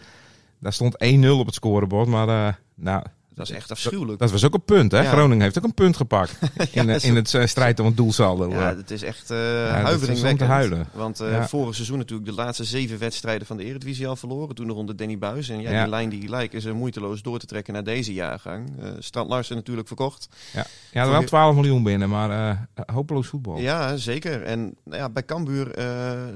daar 0.58 0.72
stond 0.72 0.96
1-0 1.04 1.28
op 1.28 1.46
het 1.46 1.54
scorebord. 1.54 2.08
Maar 2.08 2.60
nou, 2.74 3.04
Dat 3.38 3.48
is 3.48 3.54
echt 3.56 3.70
afschuwelijk. 3.70 4.18
Dat 4.18 4.30
was 4.30 4.44
ook 4.44 4.54
een 4.54 4.64
punt, 4.64 4.92
hè? 4.92 5.00
Ja. 5.02 5.10
Groningen 5.10 5.42
heeft 5.42 5.58
ook 5.58 5.64
een 5.64 5.74
punt 5.74 5.96
gepakt. 5.96 6.38
In, 6.72 6.86
Ja, 6.88 6.98
in 7.00 7.16
het 7.16 7.34
eh, 7.34 7.46
strijd 7.46 7.80
om 7.80 7.86
het 7.86 7.96
doelsaldo. 7.96 8.50
Ja, 8.50 8.76
het 8.76 8.90
is 8.90 9.02
echt 9.02 9.30
uh, 9.30 9.62
is 9.64 9.68
om 9.68 9.74
huiveringwekkend. 9.84 10.38
te 10.38 10.44
huilen. 10.44 10.86
Want 10.92 11.18
Ja. 11.18 11.48
vorig 11.48 11.74
seizoen 11.74 11.98
natuurlijk 11.98 12.28
de 12.28 12.34
laatste 12.34 12.64
zeven 12.64 12.98
wedstrijden 12.98 13.46
van 13.46 13.56
de 13.56 13.64
Eredivisie 13.64 14.08
al 14.08 14.16
verloren. 14.16 14.54
Toen 14.54 14.66
nog 14.66 14.76
onder 14.76 14.96
Danny 14.96 15.18
Buis. 15.18 15.48
En 15.48 15.60
ja, 15.60 15.70
Ja. 15.70 15.80
die 15.82 15.90
lijn 15.90 16.08
die 16.08 16.28
lijken 16.28 16.60
ze 16.60 16.72
moeiteloos 16.72 17.22
door 17.22 17.38
te 17.38 17.46
trekken 17.46 17.72
naar 17.72 17.84
deze 17.84 18.12
jaargang. 18.12 18.70
Eh 18.80 18.90
Strand 18.98 19.28
Larsen 19.28 19.56
natuurlijk 19.56 19.86
verkocht. 19.86 20.28
ja, 20.52 20.66
ja, 20.92 21.02
er 21.04 21.10
wel 21.10 21.22
12 21.24 21.54
miljoen 21.54 21.82
binnen, 21.82 22.08
maar 22.08 22.30
eh, 22.50 22.84
hopeloos 22.94 23.26
voetbal. 23.26 23.58
Ja, 23.58 23.96
zeker. 23.96 24.42
En 24.42 24.74
nou 24.84 24.96
ja, 25.00 25.08
bij 25.08 25.24
Cambuur, 25.24 25.66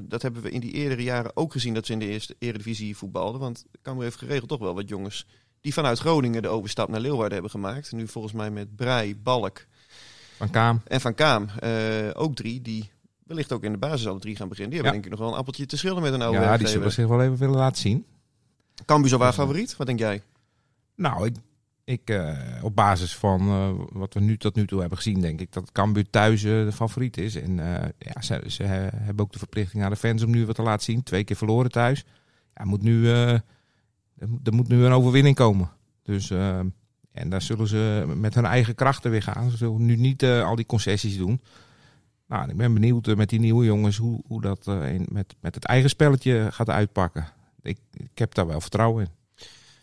dat 0.03 0.23
hebben 0.23 0.43
we 0.43 0.51
in 0.51 0.61
die 0.61 0.73
eerdere 0.73 1.03
jaren 1.03 1.31
ook 1.37 1.53
gezien 1.53 1.75
dat 1.75 1.87
ze 1.87 1.93
in 1.93 1.99
de 1.99 2.07
eerste 2.09 2.35
Eredivisie 2.39 2.97
voetbalden. 2.97 3.41
Want 3.41 3.65
Cambuur 3.83 4.05
heeft 4.05 4.19
geregeld 4.19 4.49
toch 4.49 4.59
wel 4.59 4.75
wat 4.75 4.89
jongens 4.89 5.27
die 5.63 5.73
vanuit 5.73 5.99
Groningen 5.99 6.43
de 6.43 6.49
overstap 6.49 6.89
naar 6.89 7.01
Leeuwarden 7.01 7.33
hebben 7.33 7.51
gemaakt. 7.51 7.93
Nu 7.93 8.09
volgens 8.09 8.33
mij 8.33 8.51
met 8.51 8.77
Brei, 8.77 9.17
Balk 9.17 9.67
Van 10.37 10.51
Kaam. 10.51 10.81
en 10.87 11.01
Van 11.01 11.15
Kaam. 11.15 11.49
eh, 11.61 11.71
ook 12.13 12.35
drie 12.35 12.63
die 12.63 12.91
wellicht 13.27 13.53
ook 13.53 13.63
in 13.65 13.73
de 13.73 13.79
basis 13.79 14.07
alle 14.07 14.19
drie 14.19 14.37
gaan 14.37 14.49
beginnen. 14.49 14.73
Die 14.75 14.81
hebben 14.83 14.99
Ja. 15.01 15.03
denk 15.03 15.05
ik 15.05 15.19
nog 15.19 15.21
wel 15.29 15.29
een 15.29 15.39
appeltje 15.41 15.67
te 15.67 15.77
schillen 15.77 16.03
met 16.03 16.13
een 16.13 16.23
oude 16.23 16.39
Ja, 16.41 16.57
die 16.57 16.67
zullen 16.67 16.93
zich 16.93 17.07
wel 17.07 17.23
even 17.23 17.37
willen 17.37 17.57
laten 17.57 17.81
zien. 17.83 18.05
Cambuur 18.87 19.11
zo 19.11 19.19
waar 19.19 19.33
favoriet? 19.33 19.77
Wat 19.77 19.87
denk 19.87 19.99
jij? 19.99 20.23
Nou, 20.97 21.27
ik, 21.27 21.37
ik 21.85 22.11
eh, 22.11 22.39
op 22.63 22.77
basis 22.77 23.17
van 23.17 23.41
eh, 23.41 23.71
wat 23.93 24.15
we 24.15 24.21
nu 24.21 24.37
tot 24.37 24.55
nu 24.55 24.67
toe 24.67 24.81
hebben 24.81 24.99
gezien, 24.99 25.21
denk 25.21 25.41
ik 25.41 25.53
dat 25.53 25.73
Cambuur 25.73 26.11
thuis 26.11 26.41
de 26.43 26.71
favoriet 26.75 27.17
is. 27.17 27.35
En 27.37 27.57
ja, 27.99 28.21
ze, 28.23 28.43
ze 28.47 28.63
hebben 28.63 29.25
ook 29.25 29.33
de 29.33 29.39
verplichting 29.39 29.83
aan 29.85 29.91
de 29.91 29.97
fans 29.97 30.23
om 30.23 30.31
nu 30.31 30.47
wat 30.47 30.55
te 30.55 30.63
laten 30.63 30.85
zien. 30.85 31.03
Twee 31.03 31.25
keer 31.25 31.37
verloren 31.37 31.71
thuis. 31.71 32.05
Ja, 32.55 32.65
moet 32.65 32.83
nu, 32.83 33.09
er, 34.45 34.55
moet- 34.55 34.69
nu 34.69 34.85
een 34.85 34.93
overwinning 34.93 35.37
komen. 35.37 35.71
Dus, 36.03 36.31
eh, 36.31 36.59
en 37.13 37.29
daar 37.29 37.43
zullen 37.43 37.69
ze 37.69 38.13
met 38.17 38.35
hun 38.35 38.45
eigen 38.45 38.75
krachten 38.75 39.11
weer 39.11 39.23
gaan. 39.23 39.51
Ze 39.51 39.57
zullen 39.57 39.85
nu 39.85 39.97
niet 39.97 40.23
eh, 40.23 40.45
al 40.45 40.57
die 40.57 40.67
concessies 40.67 41.17
doen. 41.17 41.41
Nou, 42.29 42.51
ik 42.51 42.57
ben 42.57 42.75
benieuwd 42.75 43.09
eh, 43.09 43.17
met 43.17 43.29
die 43.29 43.41
nieuwe 43.41 43.65
jongens 43.65 43.97
hoe, 43.97 44.21
hoe 44.27 44.41
dat 44.41 44.67
in- 44.67 45.07
met, 45.11 45.35
met 45.41 45.55
het 45.55 45.65
eigen 45.65 45.91
spelletje 45.91 46.49
gaat 46.51 46.69
uitpakken. 46.71 47.27
Ik, 47.63 47.79
ik 47.93 48.11
heb 48.19 48.35
daar 48.35 48.47
wel 48.47 48.61
vertrouwen 48.61 49.05
in. 49.05 49.11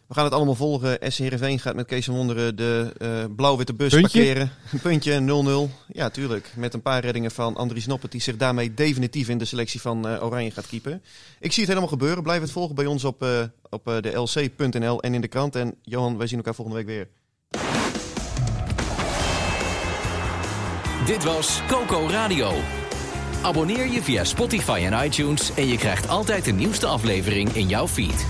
We 0.09 0.15
gaan 0.15 0.23
het 0.23 0.33
allemaal 0.33 0.55
volgen. 0.55 0.97
SC 1.11 1.17
Heerenveen 1.17 1.59
gaat 1.59 1.75
met 1.75 1.85
Kees 1.85 2.05
van 2.05 2.15
Wonderen 2.15 2.55
de 2.55 2.93
eh, 2.97 3.23
blauw-witte 3.35 3.73
bus 3.73 3.93
Puntje? 3.93 4.19
parkeren. 4.19 4.51
Een 4.71 4.79
puntje, 4.79 5.67
0-0. 5.69 5.73
Ja, 5.87 6.09
tuurlijk. 6.09 6.51
Met 6.55 6.73
een 6.73 6.81
paar 6.81 7.01
reddingen 7.01 7.31
van 7.31 7.55
Andries 7.55 7.85
Noppert... 7.85 8.11
die 8.11 8.21
zich 8.21 8.37
daarmee 8.37 8.73
definitief 8.73 9.29
in 9.29 9.37
de 9.37 9.45
selectie 9.45 9.81
van 9.81 10.07
eh, 10.07 10.23
Oranje 10.23 10.51
gaat 10.51 10.67
keepen. 10.67 11.01
Ik 11.39 11.51
zie 11.51 11.59
het 11.59 11.67
helemaal 11.67 11.89
gebeuren. 11.89 12.23
Blijf 12.23 12.41
het 12.41 12.51
volgen 12.51 12.75
bij 12.75 12.85
ons 12.85 13.03
op, 13.03 13.23
eh, 13.23 13.41
op 13.69 13.87
eh, 13.87 14.01
de 14.01 14.19
lc.nl 14.19 15.01
en 15.01 15.13
in 15.13 15.21
de 15.21 15.27
krant. 15.27 15.55
En 15.55 15.75
Johan, 15.81 16.17
wij 16.17 16.27
zien 16.27 16.37
elkaar 16.37 16.55
volgende 16.55 16.83
week 16.83 16.87
weer. 16.87 17.07
Dit 21.05 21.23
was 21.23 21.61
Coco 21.67 22.07
Radio. 22.07 22.51
Abonneer 23.41 23.87
je 23.87 24.01
via 24.01 24.23
Spotify 24.23 24.81
en 24.91 25.05
iTunes 25.05 25.53
en 25.53 25.67
je 25.67 25.77
krijgt 25.77 26.07
altijd 26.07 26.45
de 26.45 26.51
nieuwste 26.51 26.85
aflevering 26.85 27.49
in 27.49 27.67
jouw 27.67 27.87
feed. 27.87 28.25